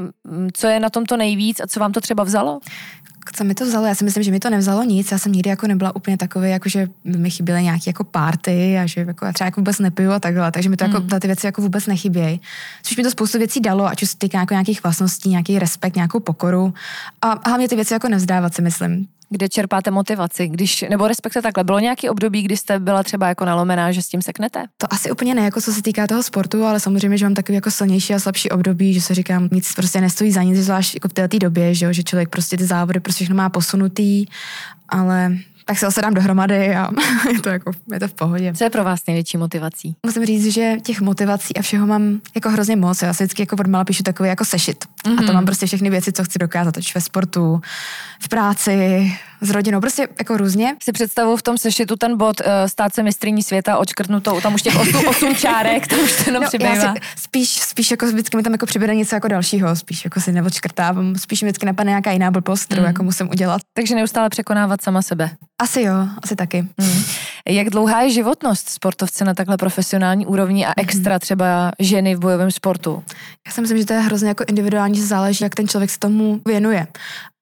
co 0.54 0.68
je 0.68 0.80
na 0.80 0.90
tom 0.90 1.06
to 1.06 1.18
nejvíc 1.18 1.60
a 1.60 1.68
co 1.68 1.80
vám 1.80 1.92
to 1.92 2.02
třeba 2.02 2.24
vzalo? 2.24 2.60
Co 3.34 3.44
mi 3.44 3.54
to 3.54 3.66
vzalo? 3.66 3.86
Já 3.88 3.96
si 3.96 4.04
myslím, 4.04 4.24
že 4.24 4.32
mi 4.32 4.40
to 4.40 4.50
nevzalo 4.50 4.84
nic. 4.84 5.12
Já 5.12 5.18
jsem 5.18 5.32
nikdy 5.32 5.50
jako 5.50 5.68
nebyla 5.68 5.96
úplně 5.96 6.18
takový, 6.18 6.50
jako 6.50 6.70
že 6.70 6.88
mi 7.04 7.30
chyběly 7.30 7.64
nějaké 7.64 7.84
jako 7.88 8.04
party 8.04 8.78
a 8.80 8.86
že 8.86 9.02
jako 9.02 9.26
já 9.26 9.34
třeba 9.34 9.46
jako 9.46 9.62
vůbec 9.62 9.80
nepiju 9.80 10.12
a 10.12 10.20
takhle, 10.20 10.52
takže 10.52 10.70
mi 10.70 10.78
to 10.78 10.84
jako, 10.84 11.00
mm. 11.00 11.20
ty 11.20 11.28
věci 11.28 11.46
jako 11.46 11.62
vůbec 11.62 11.88
nechybějí. 11.88 12.42
Což 12.84 12.98
mi 12.98 13.04
to 13.04 13.12
spoustu 13.12 13.38
věcí 13.38 13.60
dalo, 13.60 13.88
ať 13.88 14.04
už 14.04 14.10
se 14.10 14.18
týká 14.18 14.40
jako 14.40 14.54
nějakých 14.54 14.84
vlastností, 14.84 15.30
nějaký 15.30 15.60
respekt, 15.60 15.96
nějakou 15.96 16.20
pokoru 16.20 16.74
a 17.22 17.50
hlavně 17.50 17.70
ty 17.70 17.76
věci 17.76 17.94
jako 17.94 18.10
nevzdávat 18.10 18.54
si 18.54 18.62
myslím 18.62 19.08
kde 19.30 19.50
čerpáte 19.50 19.92
motivaci, 19.92 20.48
když, 20.48 20.86
nebo 20.90 21.08
respektive 21.08 21.42
takhle, 21.44 21.64
bylo 21.64 21.80
nějaký 21.80 22.10
období, 22.10 22.42
kdy 22.42 22.58
jste 22.58 22.80
byla 22.80 23.04
třeba 23.04 23.28
jako 23.28 23.46
nalomená, 23.46 23.92
že 23.92 24.02
s 24.02 24.08
tím 24.08 24.22
seknete? 24.22 24.66
To 24.78 24.94
asi 24.94 25.12
úplně 25.12 25.36
ne, 25.36 25.42
jako 25.42 25.62
co 25.62 25.74
se 25.74 25.82
týká 25.82 26.08
toho 26.08 26.24
sportu, 26.24 26.66
ale 26.66 26.80
samozřejmě, 26.80 27.18
že 27.18 27.26
mám 27.26 27.34
takový 27.34 27.56
jako 27.56 27.72
silnější 27.72 28.14
a 28.14 28.20
slabší 28.20 28.50
období, 28.50 28.94
že 28.94 29.02
se 29.02 29.16
říkám, 29.16 29.50
nic 29.52 29.74
prostě 29.74 30.02
nestojí 30.02 30.32
za 30.32 30.44
nic, 30.44 30.58
zvlášť 30.58 30.94
jako 30.94 31.08
v 31.08 31.14
této 31.14 31.38
době, 31.38 31.74
že, 31.74 31.86
jo, 31.86 31.94
že 31.94 32.04
člověk 32.04 32.30
prostě 32.30 32.58
ty 32.58 32.66
závody 32.66 33.00
prostě 33.00 33.24
všechno 33.24 33.36
má 33.36 33.50
posunutý, 33.50 34.26
ale 34.90 35.38
tak 35.68 35.80
se 35.80 35.86
zase 35.86 36.02
dám 36.02 36.14
dohromady 36.14 36.76
a 36.76 36.90
je 37.34 37.42
to, 37.42 37.50
jako, 37.50 37.72
je 37.94 38.00
to 38.00 38.08
v 38.08 38.14
pohodě. 38.14 38.54
Co 38.54 38.64
je 38.64 38.70
pro 38.70 38.84
vás 38.84 39.00
největší 39.08 39.38
motivací? 39.38 39.96
Musím 40.06 40.26
říct, 40.26 40.54
že 40.54 40.76
těch 40.84 41.02
motivací 41.02 41.58
a 41.58 41.62
všeho 41.62 41.88
mám 41.88 42.20
jako 42.36 42.50
hrozně 42.50 42.76
moc. 42.76 43.02
Já 43.02 43.14
si 43.14 43.24
vždycky 43.24 43.42
jako 43.42 43.56
odmala 43.56 43.86
píšu 43.86 44.04
takový 44.04 44.30
jako 44.30 44.46
sešit. 44.46 44.86
Mm-hmm. 44.86 45.14
A 45.14 45.16
to 45.16 45.24
mhm. 45.24 45.34
mám 45.34 45.46
prostě 45.46 45.66
všechny 45.66 45.90
věci, 45.90 46.12
co 46.12 46.24
chci 46.24 46.40
dokázat, 46.40 46.78
ať 46.78 46.96
ve 46.96 47.02
sportu, 47.02 47.62
v 48.20 48.28
práci, 48.28 49.12
s 49.42 49.50
rodinou, 49.50 49.80
prostě 49.80 50.08
jako 50.20 50.38
různě. 50.38 50.76
Si 50.84 50.92
představu 50.92 51.38
v 51.38 51.42
tom 51.42 51.58
sešitu 51.58 51.96
ten 51.96 52.18
bod 52.18 52.40
uh, 52.40 52.46
stát 52.66 52.94
se 52.94 53.04
mistrní 53.04 53.44
světa 53.44 53.78
očkrtnutou, 53.78 54.42
tam 54.42 54.54
už 54.54 54.62
těch 54.62 54.76
osm, 54.76 55.08
osm 55.08 55.36
čárek, 55.36 55.88
tam 55.88 56.00
už 56.00 56.18
to 56.18 56.24
jenom 56.30 56.44
no, 56.44 56.48
přibývá. 56.48 56.94
spíš, 57.16 57.50
spíš 57.50 57.92
jako 57.92 58.06
vždycky 58.06 58.38
mi 58.38 58.44
tam 58.44 58.54
jako 58.54 58.66
přibude 58.66 58.96
něco 58.96 59.16
jako 59.16 59.28
dalšího, 59.28 59.76
spíš 59.76 60.04
jako 60.04 60.22
si 60.22 60.32
neodškrtávám, 60.32 61.16
spíš 61.16 61.42
mi 61.42 61.46
vždycky 61.46 61.66
napadne 61.66 61.90
nějaká 61.90 62.12
jiná 62.12 62.32
blbost, 62.32 62.66
kterou 62.66 62.82
mm. 62.82 62.88
jako 62.88 63.04
musím 63.04 63.30
udělat. 63.30 63.62
Takže 63.74 63.96
neustále 63.96 64.30
překonávat 64.30 64.82
sama 64.82 65.02
sebe. 65.02 65.30
Asi 65.62 65.82
jo, 65.82 66.08
asi 66.24 66.36
taky. 66.36 66.62
Mm. 66.62 67.04
Jak 67.50 67.70
dlouhá 67.70 68.02
je 68.02 68.10
životnost 68.10 68.70
sportovce 68.70 69.26
na 69.26 69.34
takhle 69.34 69.58
profesionální 69.58 70.26
úrovni 70.26 70.66
a 70.66 70.74
extra 70.78 71.14
mm. 71.14 71.20
třeba 71.20 71.72
ženy 71.80 72.16
v 72.16 72.20
bojovém 72.20 72.52
sportu? 72.52 73.04
Já 73.48 73.52
si 73.54 73.62
myslím, 73.62 73.80
že 73.80 73.86
to 73.86 73.94
je 73.94 74.00
hrozně 74.00 74.28
jako 74.28 74.44
individuální, 74.48 74.98
že 74.98 75.06
záleží, 75.06 75.44
jak 75.44 75.56
ten 75.56 75.68
člověk 75.68 75.90
se 75.90 76.00
tomu 76.00 76.42
věnuje. 76.46 76.88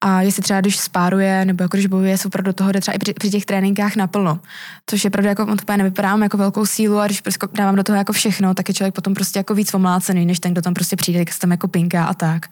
A 0.03 0.21
jestli 0.21 0.43
třeba, 0.43 0.61
když 0.61 0.79
spáruje, 0.79 1.45
nebo 1.45 1.63
jako 1.63 1.77
když 1.77 1.84
bojuje, 1.87 2.17
super 2.17 2.41
do 2.41 2.53
toho 2.53 2.71
jde 2.71 2.81
třeba 2.81 2.95
i 2.95 2.99
při, 2.99 3.13
při 3.13 3.29
těch 3.29 3.45
tréninkách 3.45 3.95
naplno. 3.95 4.39
Což 4.87 5.03
je 5.03 5.09
pravda, 5.09 5.29
jako 5.29 5.43
on 5.43 5.57
to 5.57 5.77
nevypadám 5.77 6.23
jako 6.23 6.37
velkou 6.37 6.65
sílu 6.65 6.99
a 6.99 7.05
když 7.05 7.21
prostě 7.21 7.47
dávám 7.53 7.75
do 7.75 7.83
toho 7.83 7.97
jako 7.97 8.13
všechno, 8.13 8.53
tak 8.53 8.67
je 8.67 8.73
člověk 8.73 8.95
potom 8.95 9.13
prostě 9.13 9.39
jako 9.39 9.55
víc 9.55 9.73
omlácený, 9.73 10.25
než 10.25 10.39
ten, 10.39 10.51
kdo 10.51 10.61
tam 10.61 10.73
prostě 10.73 10.95
přijde, 10.95 11.19
jak 11.19 11.33
se 11.33 11.39
tam 11.39 11.51
jako 11.51 11.67
pinká 11.67 12.05
a 12.05 12.13
tak. 12.13 12.45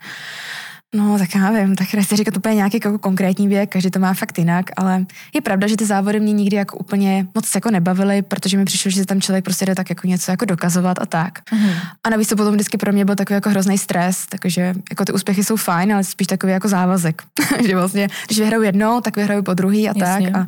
No, 0.93 1.17
tak 1.17 1.35
já 1.35 1.51
nevím, 1.51 1.75
tak 1.75 1.93
nechci 1.93 2.15
říkat 2.15 2.37
úplně 2.37 2.55
nějaký 2.55 2.77
jako 2.83 2.99
konkrétní 2.99 3.47
věk, 3.47 3.71
každý 3.71 3.91
to 3.91 3.99
má 3.99 4.13
fakt 4.13 4.37
jinak, 4.37 4.65
ale 4.77 5.05
je 5.33 5.41
pravda, 5.41 5.67
že 5.67 5.77
ty 5.77 5.85
závody 5.85 6.19
mě 6.19 6.33
nikdy 6.33 6.55
jako 6.55 6.77
úplně 6.77 7.27
moc 7.35 7.55
jako 7.55 7.71
nebavily, 7.71 8.21
protože 8.21 8.57
mi 8.57 8.65
přišlo, 8.65 8.91
že 8.91 9.05
tam 9.05 9.21
člověk 9.21 9.43
prostě 9.43 9.65
jde 9.65 9.75
tak 9.75 9.89
jako 9.89 10.07
něco 10.07 10.31
jako 10.31 10.45
dokazovat 10.45 10.99
a 11.01 11.05
tak. 11.05 11.39
Mm-hmm. 11.39 11.75
A 12.03 12.09
navíc 12.09 12.29
to 12.29 12.35
potom 12.35 12.53
vždycky 12.53 12.77
pro 12.77 12.91
mě 12.91 13.05
byl 13.05 13.15
takový 13.15 13.35
jako 13.35 13.49
hrozný 13.49 13.77
stres, 13.77 14.25
takže 14.29 14.73
jako 14.89 15.05
ty 15.05 15.13
úspěchy 15.13 15.43
jsou 15.43 15.55
fajn, 15.55 15.93
ale 15.93 16.03
spíš 16.03 16.27
takový 16.27 16.53
jako 16.53 16.67
závazek. 16.67 17.23
že 17.67 17.75
vlastně, 17.75 18.07
když 18.25 18.39
vyhraju 18.39 18.63
jednou, 18.63 19.01
tak 19.01 19.15
vyhraju 19.15 19.43
po 19.43 19.53
druhý 19.53 19.89
a 19.89 19.93
Jasně. 19.95 20.31
tak. 20.31 20.41
A, 20.41 20.47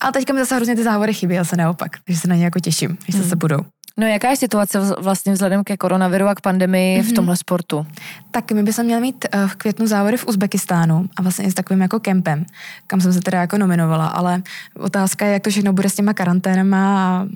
ale 0.00 0.12
teďka 0.12 0.32
mi 0.32 0.38
zase 0.38 0.56
hrozně 0.56 0.76
ty 0.76 0.84
závody 0.84 1.14
chybí, 1.14 1.38
se 1.42 1.56
naopak, 1.56 1.96
takže 2.04 2.20
se 2.20 2.28
na 2.28 2.34
ně 2.34 2.44
jako 2.44 2.60
těším, 2.60 2.98
když 3.04 3.16
mm. 3.16 3.28
se 3.28 3.36
budou. 3.36 3.60
No 3.98 4.06
jaká 4.06 4.30
je 4.30 4.36
situace 4.36 4.80
vlastně 4.98 5.32
vzhledem 5.32 5.64
ke 5.64 5.76
koronaviru 5.76 6.26
a 6.26 6.34
k 6.34 6.40
pandemii 6.40 6.98
mm-hmm. 6.98 7.02
v 7.02 7.06
mhm. 7.06 7.14
tomhle 7.14 7.36
sportu? 7.36 7.86
Tak 8.30 8.52
my 8.52 8.62
bychom 8.62 8.84
měli 8.84 9.02
mít 9.02 9.24
eh, 9.32 9.46
v 9.46 9.54
květnu 9.54 9.86
závody 9.86 10.16
v 10.16 10.26
Uzbekistánu 10.26 11.08
a 11.16 11.22
vlastně 11.22 11.44
i 11.44 11.50
s 11.50 11.54
takovým 11.54 11.82
jako 11.82 12.00
kempem, 12.00 12.46
kam 12.86 13.00
jsem 13.00 13.12
se 13.12 13.20
teda 13.20 13.40
jako 13.40 13.58
nominovala, 13.58 14.06
ale 14.06 14.42
otázka 14.76 15.26
je, 15.26 15.32
jak 15.32 15.42
to 15.42 15.50
všechno 15.50 15.72
bude 15.72 15.88
s 15.88 15.94
těma 15.94 16.14
karanténama 16.14 16.98
a 16.98 17.26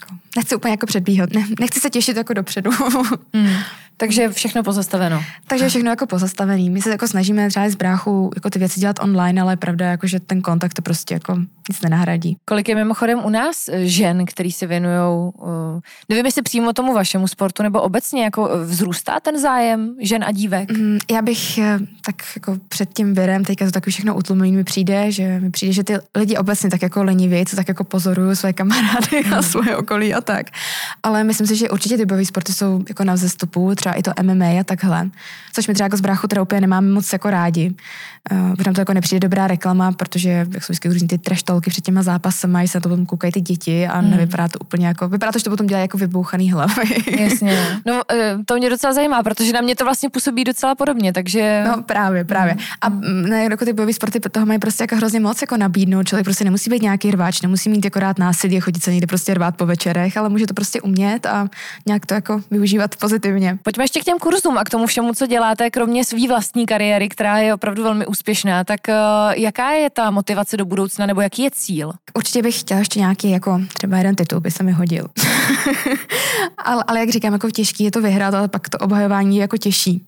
jako, 0.00 0.14
nechci 0.36 0.56
úplně 0.56 0.70
jako 0.70 0.86
předbíhat, 0.86 1.32
ne, 1.32 1.46
nechci 1.60 1.80
se 1.80 1.90
těšit 1.90 2.16
jako 2.16 2.32
dopředu. 2.34 2.70
mm. 3.32 3.48
Takže 4.00 4.28
všechno 4.28 4.62
pozastaveno. 4.62 5.22
Takže 5.46 5.68
všechno 5.68 5.90
jako 5.90 6.06
pozastavený. 6.06 6.70
My 6.70 6.82
se 6.82 6.90
jako 6.90 7.08
snažíme 7.08 7.48
třeba 7.48 7.68
z 7.68 7.74
bráchu 7.74 8.30
jako 8.34 8.50
ty 8.50 8.58
věci 8.58 8.80
dělat 8.80 8.96
online, 9.02 9.42
ale 9.42 9.56
pravda 9.56 9.86
jako, 9.86 10.06
že 10.06 10.20
ten 10.20 10.42
kontakt 10.42 10.74
to 10.74 10.82
prostě 10.82 11.14
jako 11.14 11.36
nic 11.68 11.80
nenahradí. 11.82 12.36
Kolik 12.44 12.68
je 12.68 12.74
mimochodem 12.74 13.24
u 13.24 13.30
nás 13.30 13.68
eh, 13.68 13.86
žen, 13.86 14.24
který 14.26 14.52
se 14.52 14.66
věnují, 14.66 15.32
uh, 15.34 15.80
nevím 16.08 16.26
jestli 16.26 16.42
přímo 16.42 16.72
tomu 16.72 16.94
vašemu 16.94 17.28
sportu, 17.28 17.62
nebo 17.62 17.82
obecně 17.82 18.24
jako 18.24 18.50
eh, 18.50 18.64
vzrůstá 18.64 19.20
ten 19.20 19.40
zájem 19.40 19.94
žen 20.00 20.24
a 20.24 20.32
dívek? 20.32 20.70
Mm, 20.70 20.98
já 21.10 21.22
bych 21.22 21.58
tak 22.06 22.22
jako 22.36 22.56
před 22.68 22.94
tím 22.94 23.14
virem, 23.14 23.44
teďka 23.44 23.64
to 23.64 23.70
taky 23.70 23.90
všechno 23.90 24.14
utlumení 24.14 24.56
mi 24.56 24.64
přijde, 24.64 25.12
že 25.12 25.40
mi 25.40 25.50
přijde, 25.50 25.72
že 25.72 25.84
ty 25.84 25.94
lidi 26.14 26.36
obecně 26.36 26.70
tak 26.70 26.82
jako 26.82 27.02
lenivěji, 27.02 27.46
co 27.46 27.56
tak 27.56 27.68
jako 27.68 27.84
pozoruju 27.84 28.34
své 28.34 28.52
kamarády 28.52 29.24
mm. 29.26 29.34
a 29.34 29.42
svoje 29.42 29.76
okolí 29.76 30.14
a 30.18 30.20
tak. 30.20 30.46
Ale 31.02 31.24
myslím 31.24 31.46
si, 31.46 31.56
že 31.56 31.70
určitě 31.70 31.96
ty 31.96 32.06
bojové 32.06 32.24
sporty 32.24 32.52
jsou 32.52 32.84
jako 32.88 33.04
na 33.04 33.14
vzestupu, 33.14 33.74
třeba 33.74 33.94
i 33.94 34.02
to 34.02 34.12
MMA 34.22 34.60
a 34.60 34.64
takhle, 34.64 35.10
což 35.52 35.68
my 35.68 35.74
třeba 35.74 35.84
jako 35.84 35.96
z 35.96 36.00
bráchu 36.00 36.26
teda 36.26 36.42
úplně 36.42 36.60
nemáme 36.60 36.88
moc 36.88 37.12
jako 37.12 37.30
rádi. 37.30 37.74
Uh, 38.32 38.56
potom 38.56 38.74
to 38.74 38.80
jako 38.80 38.94
nepřijde 38.94 39.20
dobrá 39.20 39.46
reklama, 39.46 39.92
protože 39.92 40.46
jak 40.50 40.64
jsou 40.64 40.72
vždycky 40.72 40.88
různý 40.88 41.08
ty 41.08 41.18
trash 41.18 41.42
talky 41.42 41.70
před 41.70 41.84
těma 41.84 42.02
zápasama, 42.02 42.66
se 42.66 42.78
na 42.78 42.80
to 42.80 42.88
potom 42.88 43.06
koukají 43.06 43.32
ty 43.32 43.40
děti 43.40 43.86
a 43.86 44.00
mm. 44.00 44.10
nevypadá 44.10 44.48
to 44.48 44.58
úplně 44.58 44.86
jako, 44.86 45.08
vypadá 45.08 45.32
to, 45.32 45.38
že 45.38 45.44
to 45.44 45.50
potom 45.50 45.66
dělá 45.66 45.80
jako 45.80 45.98
vybouchaný 45.98 46.52
hlavy. 46.52 46.84
Jasně. 47.18 47.58
No 47.86 48.02
eh, 48.12 48.38
to 48.44 48.56
mě 48.56 48.70
docela 48.70 48.92
zajímá, 48.92 49.22
protože 49.22 49.52
na 49.52 49.60
mě 49.60 49.76
to 49.76 49.84
vlastně 49.84 50.10
působí 50.10 50.44
docela 50.44 50.74
podobně, 50.74 51.12
takže... 51.12 51.64
No 51.66 51.82
právě, 51.82 52.24
právě. 52.24 52.54
Mm. 52.54 52.60
A 52.80 52.88
ne, 53.28 53.42
jako 53.42 53.64
ty 53.64 53.72
bojové 53.72 53.92
sporty 53.92 54.20
toho 54.20 54.46
mají 54.46 54.58
prostě 54.58 54.82
jako 54.82 54.96
hrozně 54.96 55.20
moc 55.20 55.40
jako 55.40 55.56
nabídnout. 55.56 56.08
Člověk 56.08 56.24
prostě 56.24 56.44
nemusí 56.44 56.70
být 56.70 56.82
nějaký 56.82 57.10
rváč, 57.10 57.42
nemusí 57.42 57.70
mít 57.70 57.84
jako 57.84 57.98
rád 57.98 58.18
násilí, 58.18 58.60
chodit 58.60 58.82
se 58.82 58.90
někde 58.90 59.06
prostě 59.06 59.34
rvát 59.34 59.56
po 59.56 59.66
večerech, 59.66 60.07
ale 60.16 60.28
může 60.28 60.46
to 60.46 60.54
prostě 60.54 60.80
umět 60.80 61.26
a 61.26 61.48
nějak 61.86 62.06
to 62.06 62.14
jako 62.14 62.40
využívat 62.50 62.96
pozitivně. 62.96 63.58
Pojďme 63.62 63.84
ještě 63.84 64.00
k 64.00 64.04
těm 64.04 64.18
kurzům 64.18 64.58
a 64.58 64.64
k 64.64 64.70
tomu 64.70 64.86
všemu, 64.86 65.14
co 65.14 65.26
děláte, 65.26 65.70
kromě 65.70 66.04
své 66.04 66.28
vlastní 66.28 66.66
kariéry, 66.66 67.08
která 67.08 67.38
je 67.38 67.54
opravdu 67.54 67.82
velmi 67.82 68.06
úspěšná. 68.06 68.64
Tak 68.64 68.80
uh, 68.88 68.94
jaká 69.32 69.70
je 69.70 69.90
ta 69.90 70.10
motivace 70.10 70.56
do 70.56 70.64
budoucna, 70.64 71.06
nebo 71.06 71.20
jaký 71.20 71.42
je 71.42 71.50
cíl? 71.50 71.92
Určitě 72.14 72.42
bych 72.42 72.60
chtěla 72.60 72.78
ještě 72.78 73.00
nějaký, 73.00 73.30
jako 73.30 73.60
třeba 73.72 73.96
jeden 73.96 74.14
titul 74.14 74.40
by 74.40 74.50
se 74.50 74.62
mi 74.62 74.72
hodil. 74.72 75.08
ale, 76.64 76.84
ale 76.86 77.00
jak 77.00 77.10
říkám, 77.10 77.32
jako 77.32 77.50
těžký 77.50 77.84
je 77.84 77.90
to 77.90 78.00
vyhrát, 78.00 78.34
ale 78.34 78.48
pak 78.48 78.68
to 78.68 78.78
obhajování 78.78 79.36
je 79.36 79.40
jako 79.40 79.56
těžší. 79.56 80.07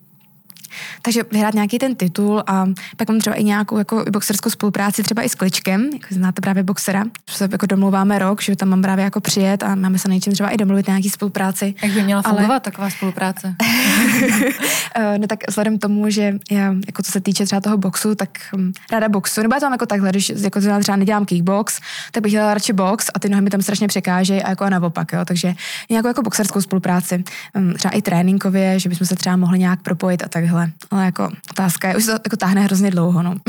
Takže 1.02 1.22
vyhrát 1.32 1.54
nějaký 1.54 1.78
ten 1.78 1.94
titul 1.94 2.42
a 2.46 2.66
pak 2.96 3.08
mám 3.08 3.18
třeba 3.18 3.36
i 3.36 3.44
nějakou 3.44 3.78
jako 3.78 4.04
boxerskou 4.10 4.50
spolupráci 4.50 5.02
třeba 5.02 5.22
i 5.22 5.28
s 5.28 5.34
Kličkem, 5.34 5.90
jako 5.92 6.06
znáte 6.10 6.40
právě 6.40 6.62
boxera, 6.62 7.04
že 7.30 7.36
se 7.36 7.48
jako 7.52 7.66
domluváme 7.66 8.18
rok, 8.18 8.42
že 8.42 8.56
tam 8.56 8.68
mám 8.68 8.82
právě 8.82 9.04
jako 9.04 9.20
přijet 9.20 9.62
a 9.62 9.74
máme 9.74 9.98
se 9.98 10.08
na 10.08 10.14
něčem 10.14 10.32
třeba 10.32 10.48
i 10.48 10.56
domluvit 10.56 10.86
nějaký 10.86 11.10
spolupráci. 11.10 11.74
Jak 11.82 11.92
by 11.92 12.02
měla 12.02 12.22
fungovat 12.22 12.50
Ale... 12.50 12.60
taková 12.60 12.90
spolupráce? 12.90 13.54
Eh, 14.94 15.18
no 15.18 15.26
tak 15.26 15.38
vzhledem 15.48 15.78
k 15.78 15.80
tomu, 15.80 16.10
že 16.10 16.34
já, 16.50 16.74
jako 16.86 17.02
co 17.02 17.12
se 17.12 17.20
týče 17.20 17.44
třeba 17.44 17.60
toho 17.60 17.76
boxu, 17.76 18.14
tak 18.14 18.28
um, 18.54 18.72
ráda 18.92 19.08
boxu, 19.08 19.42
nebo 19.42 19.54
já 19.54 19.60
to 19.60 19.66
mám 19.66 19.72
jako 19.72 19.86
takhle, 19.86 20.10
když 20.10 20.32
jako 20.36 20.60
třeba 20.60 20.96
nedělám 20.96 21.24
kickbox, 21.24 21.80
tak 22.12 22.22
bych 22.22 22.32
dělala 22.32 22.54
radši 22.54 22.72
box 22.72 23.10
a 23.14 23.18
ty 23.18 23.28
nohy 23.28 23.42
mi 23.42 23.50
tam 23.50 23.62
strašně 23.62 23.88
překážejí 23.88 24.42
a 24.42 24.48
jako 24.50 24.70
naopak, 24.70 25.12
jo, 25.12 25.24
takže 25.24 25.54
nějakou 25.90 26.08
jako 26.08 26.22
boxerskou 26.22 26.60
spolupráci, 26.60 27.24
um, 27.54 27.74
třeba 27.74 27.94
i 27.94 28.02
tréninkově, 28.02 28.78
že 28.78 28.88
bychom 28.88 29.06
se 29.06 29.16
třeba 29.16 29.36
mohli 29.36 29.58
nějak 29.58 29.82
propojit 29.82 30.22
a 30.22 30.28
takhle 30.28 30.59
takhle. 30.66 30.88
Ale 30.90 31.04
jako 31.04 31.30
otázka 31.50 31.88
je, 31.88 31.96
už 31.96 32.06
to 32.06 32.12
jako 32.12 32.36
táhne 32.36 32.60
hrozně 32.60 32.90
dlouho, 32.90 33.22
no. 33.22 33.34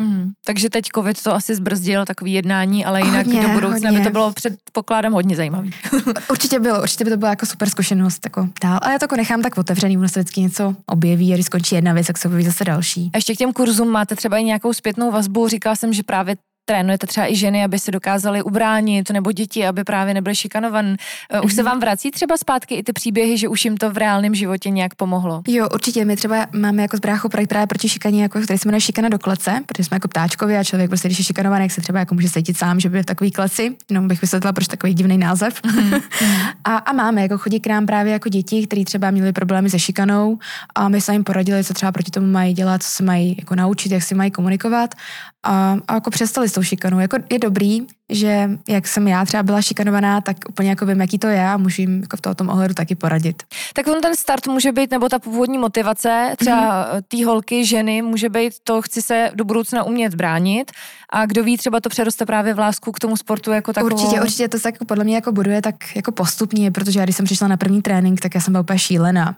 Mm, 0.00 0.30
takže 0.46 0.70
teď 0.70 0.84
covid 0.94 1.22
to 1.22 1.34
asi 1.34 1.54
zbrzdil 1.54 2.04
takový 2.04 2.32
jednání, 2.32 2.84
ale 2.84 3.00
jinak 3.00 3.26
hodně, 3.26 3.42
do 3.42 3.48
budoucna 3.48 3.88
hodně. 3.88 3.98
by 3.98 4.04
to 4.04 4.10
bylo 4.10 4.32
předpokládám 4.32 5.12
hodně 5.12 5.36
zajímavý. 5.36 5.70
určitě 6.30 6.60
bylo, 6.60 6.82
určitě 6.82 7.04
by 7.04 7.10
to 7.10 7.16
byla 7.16 7.30
jako 7.30 7.46
super 7.46 7.70
zkušenost 7.70 8.20
jako 8.26 8.48
dál. 8.62 8.78
Ale 8.82 8.92
já 8.92 8.98
to 8.98 9.04
jako 9.04 9.16
nechám 9.16 9.42
tak 9.42 9.58
otevřený, 9.58 9.98
ono 9.98 10.08
se 10.08 10.20
vždycky 10.20 10.40
něco 10.40 10.76
objeví 10.86 11.32
a 11.32 11.36
když 11.36 11.46
skončí 11.46 11.74
jedna 11.74 11.92
věc, 11.92 12.06
tak 12.06 12.18
se 12.18 12.28
objeví 12.28 12.44
zase 12.44 12.64
další. 12.64 13.10
A 13.14 13.16
ještě 13.18 13.34
k 13.34 13.38
těm 13.38 13.52
kurzům 13.52 13.88
máte 13.88 14.16
třeba 14.16 14.38
i 14.38 14.44
nějakou 14.44 14.72
zpětnou 14.72 15.10
vazbu. 15.10 15.48
Říkala 15.48 15.76
jsem, 15.76 15.92
že 15.92 16.02
právě 16.02 16.36
trénujete 16.70 17.06
třeba 17.06 17.32
i 17.32 17.36
ženy, 17.36 17.64
aby 17.64 17.78
se 17.78 17.90
dokázaly 17.90 18.42
ubránit, 18.42 19.10
nebo 19.10 19.32
děti, 19.32 19.66
aby 19.66 19.84
právě 19.84 20.14
nebyly 20.14 20.36
šikanovan. 20.36 20.96
Eh, 21.30 21.40
už 21.40 21.54
se 21.54 21.62
mhm. 21.62 21.70
vám 21.70 21.80
vrací 21.80 22.10
třeba 22.10 22.36
zpátky 22.36 22.74
i 22.74 22.82
ty 22.82 22.92
příběhy, 22.92 23.38
že 23.38 23.48
už 23.48 23.64
jim 23.64 23.76
to 23.76 23.90
v 23.90 23.96
reálném 23.96 24.34
životě 24.34 24.70
nějak 24.70 24.94
pomohlo? 24.94 25.42
Jo, 25.48 25.68
určitě. 25.74 26.04
My 26.04 26.16
třeba 26.16 26.46
máme 26.52 26.82
jako 26.82 26.96
z 26.96 27.00
bráchu 27.00 27.28
projekt 27.28 27.48
právě 27.48 27.66
proti 27.66 27.88
šikaně, 27.88 28.22
jako, 28.22 28.40
který 28.40 28.58
se 28.58 28.68
jmenuje 28.68 28.80
šikana 28.80 29.08
do 29.08 29.18
klece, 29.18 29.60
protože 29.66 29.84
jsme 29.84 29.94
jako 29.94 30.08
ptáčkovi 30.08 30.56
a 30.56 30.64
člověk 30.64 30.90
prostě, 30.90 31.08
když 31.08 31.18
je 31.18 31.24
šikanovaný, 31.24 31.64
jak 31.64 31.72
se 31.72 31.80
třeba 31.80 31.98
jako 31.98 32.14
může 32.14 32.30
cítit 32.30 32.56
sám, 32.56 32.80
že 32.80 32.88
by 32.88 33.02
v 33.02 33.06
takový 33.06 33.30
kleci. 33.30 33.76
Jenom 33.90 34.08
bych 34.08 34.20
vysvětlila, 34.22 34.52
proč 34.52 34.66
takový 34.66 34.94
divný 34.94 35.18
název. 35.18 35.62
Mm-hmm. 35.62 36.02
a, 36.64 36.76
a, 36.76 36.92
máme, 36.92 37.22
jako 37.22 37.38
chodí 37.38 37.60
k 37.60 37.66
nám 37.66 37.86
právě 37.86 38.12
jako 38.12 38.28
děti, 38.28 38.66
kteří 38.66 38.84
třeba 38.84 39.10
měli 39.10 39.32
problémy 39.32 39.70
se 39.70 39.78
šikanou 39.78 40.38
a 40.74 40.88
my 40.88 41.00
jsme 41.00 41.14
jim 41.14 41.24
poradili, 41.24 41.64
co 41.64 41.74
třeba 41.74 41.92
proti 41.92 42.10
tomu 42.10 42.26
mají 42.26 42.54
dělat, 42.54 42.82
co 42.82 42.88
se 42.88 43.02
mají 43.02 43.36
jako 43.38 43.54
naučit, 43.54 43.92
jak 43.92 44.02
si 44.02 44.14
mají 44.14 44.30
komunikovat 44.30 44.94
a, 45.42 45.76
a 45.88 45.94
jako 45.94 46.10
přestali 46.10 46.48
s 46.48 46.52
tou 46.60 46.64
šikanou. 46.64 47.00
Jako 47.00 47.16
je 47.32 47.38
dobrý 47.38 47.86
že 48.10 48.50
jak 48.68 48.88
jsem 48.88 49.08
já 49.08 49.24
třeba 49.24 49.42
byla 49.42 49.62
šikanovaná, 49.62 50.20
tak 50.20 50.36
úplně 50.48 50.70
jako 50.70 50.86
vím, 50.86 51.00
jaký 51.00 51.18
to 51.18 51.26
je 51.26 51.48
a 51.48 51.56
můžu 51.56 51.82
jim 51.82 52.00
jako 52.00 52.16
v 52.16 52.34
tom 52.34 52.48
ohledu 52.48 52.74
taky 52.74 52.94
poradit. 52.94 53.42
Tak 53.74 53.86
on 53.86 54.00
ten 54.00 54.16
start 54.16 54.46
může 54.46 54.72
být, 54.72 54.90
nebo 54.90 55.08
ta 55.08 55.18
původní 55.18 55.58
motivace, 55.58 56.34
třeba 56.38 56.86
mm-hmm. 56.86 57.02
té 57.08 57.24
holky, 57.24 57.66
ženy, 57.66 58.02
může 58.02 58.28
být 58.28 58.52
to, 58.64 58.82
chci 58.82 59.02
se 59.02 59.30
do 59.34 59.44
budoucna 59.44 59.82
umět 59.82 60.14
bránit 60.14 60.72
a 61.12 61.26
kdo 61.26 61.44
ví, 61.44 61.56
třeba 61.56 61.80
to 61.80 61.88
přeroste 61.88 62.26
právě 62.26 62.54
v 62.54 62.58
lásku 62.58 62.92
k 62.92 62.98
tomu 62.98 63.16
sportu 63.16 63.50
jako 63.50 63.72
takovou. 63.72 63.94
Určitě, 63.94 64.20
určitě 64.20 64.48
to 64.48 64.58
se 64.58 64.68
jako 64.68 64.84
podle 64.84 65.04
mě 65.04 65.14
jako 65.14 65.32
buduje 65.32 65.62
tak 65.62 65.96
jako 65.96 66.12
postupně, 66.12 66.70
protože 66.70 66.98
já 66.98 67.04
když 67.04 67.16
jsem 67.16 67.26
přišla 67.26 67.48
na 67.48 67.56
první 67.56 67.82
trénink, 67.82 68.20
tak 68.20 68.34
já 68.34 68.40
jsem 68.40 68.52
byla 68.52 68.60
úplně 68.60 68.78
šílená. 68.78 69.36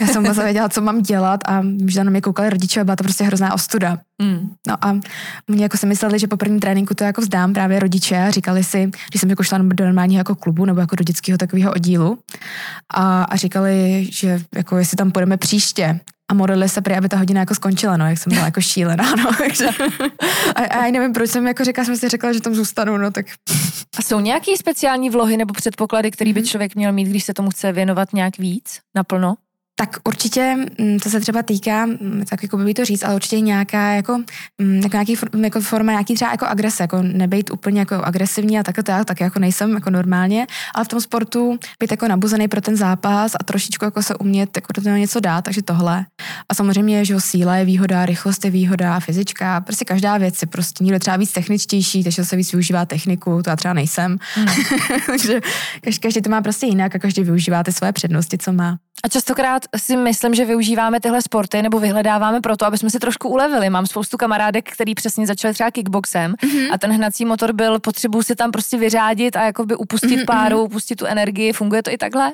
Já 0.00 0.06
jsem 0.06 0.22
vůbec 0.22 0.38
věděla, 0.38 0.68
co 0.68 0.80
mám 0.80 1.02
dělat 1.02 1.40
a 1.48 1.62
že 1.86 2.04
na 2.04 2.10
mě 2.10 2.20
koukali 2.20 2.50
rodiče 2.50 2.80
a 2.80 2.84
byla 2.84 2.96
to 2.96 3.04
prostě 3.04 3.24
hrozná 3.24 3.54
ostuda. 3.54 3.98
Mm. 4.22 4.50
No 4.66 4.84
a 4.84 4.98
mě 5.48 5.62
jako 5.62 5.76
si 5.76 5.86
mysleli, 5.86 6.18
že 6.18 6.26
po 6.26 6.36
prvním 6.36 6.60
tréninku 6.60 6.94
to 6.94 7.04
jako 7.04 7.20
vzdám 7.20 7.52
právě 7.52 7.80
rodiče 7.80 8.11
a 8.16 8.30
říkali 8.30 8.64
si, 8.64 8.90
když 9.10 9.20
jsem 9.20 9.30
jako 9.30 9.42
šla 9.42 9.58
do 9.58 9.84
normálního 9.84 10.20
jako 10.20 10.34
klubu 10.34 10.64
nebo 10.64 10.80
jako 10.80 10.96
do 10.96 11.04
dětského 11.04 11.38
takového 11.38 11.72
oddílu 11.72 12.18
a, 12.94 13.22
a 13.22 13.36
říkali, 13.36 14.08
že 14.12 14.40
jako 14.54 14.78
jestli 14.78 14.96
tam 14.96 15.10
půjdeme 15.10 15.36
příště 15.36 16.00
a 16.30 16.34
modlili 16.34 16.68
se 16.68 16.80
prý, 16.80 16.94
aby 16.94 17.08
ta 17.08 17.16
hodina 17.16 17.40
jako 17.40 17.54
skončila, 17.54 17.96
no, 17.96 18.08
jak 18.08 18.18
jsem 18.18 18.32
byla 18.32 18.44
jako 18.44 18.60
šílená, 18.60 19.14
no, 19.16 19.30
takže 19.38 19.68
a, 20.54 20.60
a 20.60 20.84
já 20.86 20.92
nevím, 20.92 21.12
proč 21.12 21.30
jsem 21.30 21.46
jako 21.46 21.64
řekla, 21.64 21.84
jsem 21.84 21.96
si 21.96 22.08
řekla, 22.08 22.32
že 22.32 22.40
tam 22.40 22.54
zůstanu, 22.54 22.96
no, 22.96 23.10
tak. 23.10 23.26
A 23.98 24.02
jsou 24.02 24.20
nějaké 24.20 24.56
speciální 24.56 25.10
vlohy 25.10 25.36
nebo 25.36 25.54
předpoklady, 25.54 26.10
který 26.10 26.32
by 26.32 26.40
mhm. 26.40 26.48
člověk 26.48 26.74
měl 26.74 26.92
mít, 26.92 27.08
když 27.08 27.24
se 27.24 27.34
tomu 27.34 27.50
chce 27.50 27.72
věnovat 27.72 28.12
nějak 28.12 28.38
víc, 28.38 28.78
naplno? 28.94 29.34
Tak 29.82 29.96
určitě, 30.04 30.56
mm, 30.78 30.98
to 30.98 31.10
se 31.10 31.20
třeba 31.20 31.42
týká, 31.42 31.86
mm, 31.86 32.24
tak 32.30 32.42
jako 32.42 32.56
by 32.56 32.74
to 32.74 32.84
říct, 32.84 33.04
ale 33.04 33.14
určitě 33.14 33.40
nějaká 33.40 33.92
jako, 33.92 34.22
mm, 34.58 34.76
jako 34.76 34.96
nějaký 34.96 35.16
jako 35.42 35.60
forma, 35.60 35.92
nějaký 35.92 36.14
třeba 36.14 36.30
jako 36.30 36.46
agrese, 36.46 36.82
jako 36.82 37.02
nebejt 37.02 37.50
úplně 37.50 37.80
jako 37.80 37.94
agresivní 37.94 38.58
a 38.58 38.62
takhle 38.62 38.84
já 38.88 39.04
tak 39.04 39.20
jako 39.20 39.38
nejsem 39.38 39.74
jako 39.74 39.90
normálně, 39.90 40.46
ale 40.74 40.84
v 40.84 40.88
tom 40.88 41.00
sportu 41.00 41.58
být 41.80 41.90
jako 41.90 42.08
nabuzený 42.08 42.48
pro 42.48 42.60
ten 42.60 42.76
zápas 42.76 43.34
a 43.40 43.44
trošičku 43.44 43.84
jako 43.84 44.02
se 44.02 44.14
umět 44.14 44.56
jako 44.56 44.72
do 44.72 44.82
toho 44.82 44.96
něco 44.96 45.20
dát, 45.20 45.42
takže 45.42 45.62
tohle. 45.62 46.06
A 46.48 46.54
samozřejmě, 46.54 47.04
že 47.04 47.20
síla 47.20 47.56
je 47.56 47.64
výhoda, 47.64 48.06
rychlost 48.06 48.44
je 48.44 48.50
výhoda, 48.50 49.00
fyzička, 49.00 49.60
prostě 49.60 49.84
každá 49.84 50.18
věc 50.18 50.42
je 50.42 50.48
prostě 50.48 50.84
někdo 50.84 50.98
třeba 50.98 51.16
víc 51.16 51.32
techničtější, 51.32 52.04
takže 52.04 52.24
se 52.24 52.36
víc 52.36 52.52
využívá 52.52 52.86
techniku, 52.86 53.42
to 53.42 53.50
já 53.50 53.56
třeba 53.56 53.74
nejsem. 53.74 54.18
Mm. 54.36 54.46
takže 55.06 55.40
každý 56.00 56.22
to 56.22 56.30
má 56.30 56.42
prostě 56.42 56.66
jinak 56.66 56.94
a 56.94 56.98
každý 56.98 57.22
využívá 57.22 57.62
ty 57.62 57.72
své 57.72 57.92
přednosti, 57.92 58.38
co 58.38 58.52
má. 58.52 58.78
A 59.04 59.08
častokrát 59.08 59.62
si 59.76 59.96
myslím, 59.96 60.34
že 60.34 60.44
využíváme 60.44 61.00
tyhle 61.00 61.22
sporty 61.22 61.62
nebo 61.62 61.80
vyhledáváme 61.80 62.40
proto, 62.40 62.66
aby 62.66 62.78
jsme 62.78 62.90
si 62.90 62.98
trošku 62.98 63.28
ulevili. 63.28 63.70
Mám 63.70 63.86
spoustu 63.86 64.16
kamarádek, 64.16 64.72
který 64.72 64.94
přesně 64.94 65.26
začali 65.26 65.54
třeba 65.54 65.70
kickboxem 65.70 66.32
mm-hmm. 66.32 66.68
a 66.72 66.78
ten 66.78 66.92
hnací 66.92 67.24
motor 67.24 67.52
byl 67.52 67.80
potřebu 67.80 68.22
si 68.22 68.36
tam 68.36 68.50
prostě 68.50 68.78
vyřádit 68.78 69.36
a 69.36 69.44
jakoby 69.44 69.76
upustit 69.76 70.10
mm-hmm. 70.10 70.26
páru, 70.26 70.64
upustit 70.64 70.98
tu 70.98 71.06
energii. 71.06 71.52
Funguje 71.52 71.82
to 71.82 71.90
i 71.90 71.98
takhle? 71.98 72.32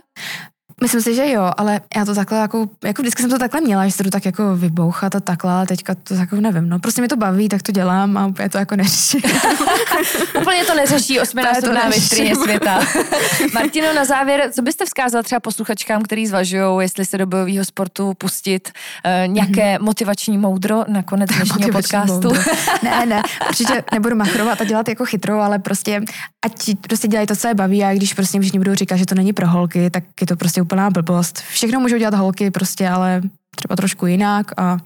Myslím 0.81 1.03
si, 1.03 1.15
že 1.15 1.31
jo, 1.31 1.51
ale 1.57 1.81
já 1.97 2.05
to 2.05 2.15
takhle 2.15 2.39
jako, 2.39 2.69
jako 2.85 3.03
vždycky 3.03 3.23
jsem 3.23 3.31
to 3.31 3.39
takhle 3.39 3.61
měla, 3.61 3.87
že 3.87 3.93
se 3.93 4.05
to 4.05 4.11
tak 4.11 4.25
jako 4.25 4.57
vybouchat 4.57 5.15
a 5.15 5.21
takhle, 5.21 5.53
ale 5.53 5.67
teďka 5.67 5.95
to 5.95 6.15
jako 6.15 6.37
nevím, 6.37 6.69
no 6.69 6.79
prostě 6.79 7.01
mi 7.03 7.09
to 7.09 7.17
baví, 7.17 7.49
tak 7.49 7.63
to 7.63 7.73
dělám 7.73 8.17
a 8.17 8.27
úplně 8.27 8.49
to 8.49 8.59
jako 8.59 8.77
neřeší. 8.77 9.19
úplně 10.41 10.65
to 10.65 10.75
neřeší 10.75 11.21
osminásobná 11.21 11.89
mistrně 11.89 12.37
světa. 12.37 12.81
Martino, 13.55 13.95
na 13.95 14.05
závěr, 14.05 14.51
co 14.53 14.63
byste 14.63 14.85
vzkázal 14.87 15.23
třeba 15.23 15.41
posluchačkám, 15.41 16.03
který 16.03 16.27
zvažují, 16.27 16.65
jestli 16.81 17.05
se 17.05 17.19
do 17.19 17.27
bojového 17.27 17.65
sportu 17.65 18.15
pustit 18.19 18.71
uh, 18.71 19.33
nějaké 19.33 19.77
mm-hmm. 19.77 19.83
motivační 19.83 20.39
moudro 20.39 20.85
na 20.89 21.03
konec 21.03 21.31
dnešního 21.31 21.73
podcastu? 21.73 22.33
ne, 22.83 23.07
ne, 23.07 23.23
určitě 23.49 23.85
nebudu 23.93 24.17
machrovat 24.17 24.61
a 24.61 24.65
dělat 24.65 24.89
jako 24.89 25.05
chytrou, 25.05 25.39
ale 25.39 25.59
prostě 25.59 26.01
ať 26.45 26.77
prostě 26.81 27.09
dělají 27.09 27.27
to, 27.27 27.37
co 27.37 27.49
je 27.49 27.55
baví 27.55 27.85
a 27.85 27.95
když 27.95 28.15
prostě 28.15 28.41
všichni 28.41 28.59
budou 28.59 28.75
říkat, 28.75 28.97
že 28.97 29.07
to 29.07 29.15
není 29.15 29.33
pro 29.33 29.49
holky, 29.49 29.91
tak 29.91 30.05
je 30.21 30.27
to 30.27 30.37
prostě 30.37 30.63
úplná 30.69 30.91
blbost. 30.91 31.39
Všechno 31.39 31.81
můžou 31.81 31.97
dělat 31.97 32.15
holky 32.15 32.51
prostě, 32.51 32.89
ale 32.89 33.21
třeba 33.57 33.77
trošku 33.77 34.07
jinak 34.07 34.47
a 34.57 34.79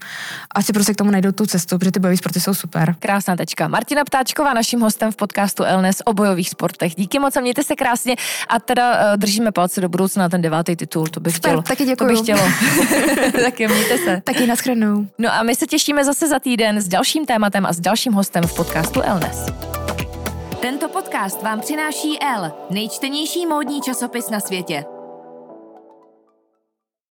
asi 0.55 0.73
prostě 0.73 0.93
k 0.93 0.95
tomu 0.95 1.11
najdou 1.11 1.31
tu 1.31 1.45
cestu, 1.45 1.77
protože 1.77 1.91
ty 1.91 1.99
bojové 1.99 2.17
sporty 2.17 2.39
jsou 2.39 2.53
super. 2.53 2.95
Krásná 2.99 3.35
tečka. 3.35 3.67
Martina 3.67 4.03
Ptáčková, 4.03 4.53
naším 4.53 4.79
hostem 4.79 5.11
v 5.11 5.15
podcastu 5.15 5.63
Elnes 5.63 6.01
o 6.05 6.13
bojových 6.13 6.49
sportech. 6.49 6.95
Díky 6.95 7.19
moc 7.19 7.37
a 7.37 7.41
mějte 7.41 7.63
se 7.63 7.75
krásně 7.75 8.15
a 8.49 8.59
teda 8.59 8.91
uh, 8.91 9.17
držíme 9.17 9.51
palce 9.51 9.81
do 9.81 9.89
budoucna 9.89 10.23
na 10.23 10.29
ten 10.29 10.41
devátý 10.41 10.75
titul, 10.75 11.07
to 11.07 11.19
bych 11.19 11.37
chtělo. 11.37 11.61
Taky 11.61 11.85
děkuji. 11.85 11.95
To 11.95 12.05
bych 12.05 12.19
chtělo. 12.19 12.41
taky 13.43 13.67
mějte 13.67 13.97
se. 13.97 14.21
Taky 14.23 14.47
naschledanou. 14.47 15.07
No 15.17 15.33
a 15.33 15.43
my 15.43 15.55
se 15.55 15.67
těšíme 15.67 16.05
zase 16.05 16.27
za 16.27 16.39
týden 16.39 16.81
s 16.81 16.87
dalším 16.87 17.25
tématem 17.25 17.65
a 17.65 17.73
s 17.73 17.79
dalším 17.79 18.13
hostem 18.13 18.43
v 18.43 18.55
podcastu 18.55 19.01
Elnes. 19.01 19.45
Tento 20.61 20.89
podcast 20.89 21.43
vám 21.43 21.61
přináší 21.61 22.17
L, 22.21 22.51
nejčtenější 22.69 23.45
módní 23.45 23.81
časopis 23.81 24.29
na 24.29 24.39
světě. 24.39 24.85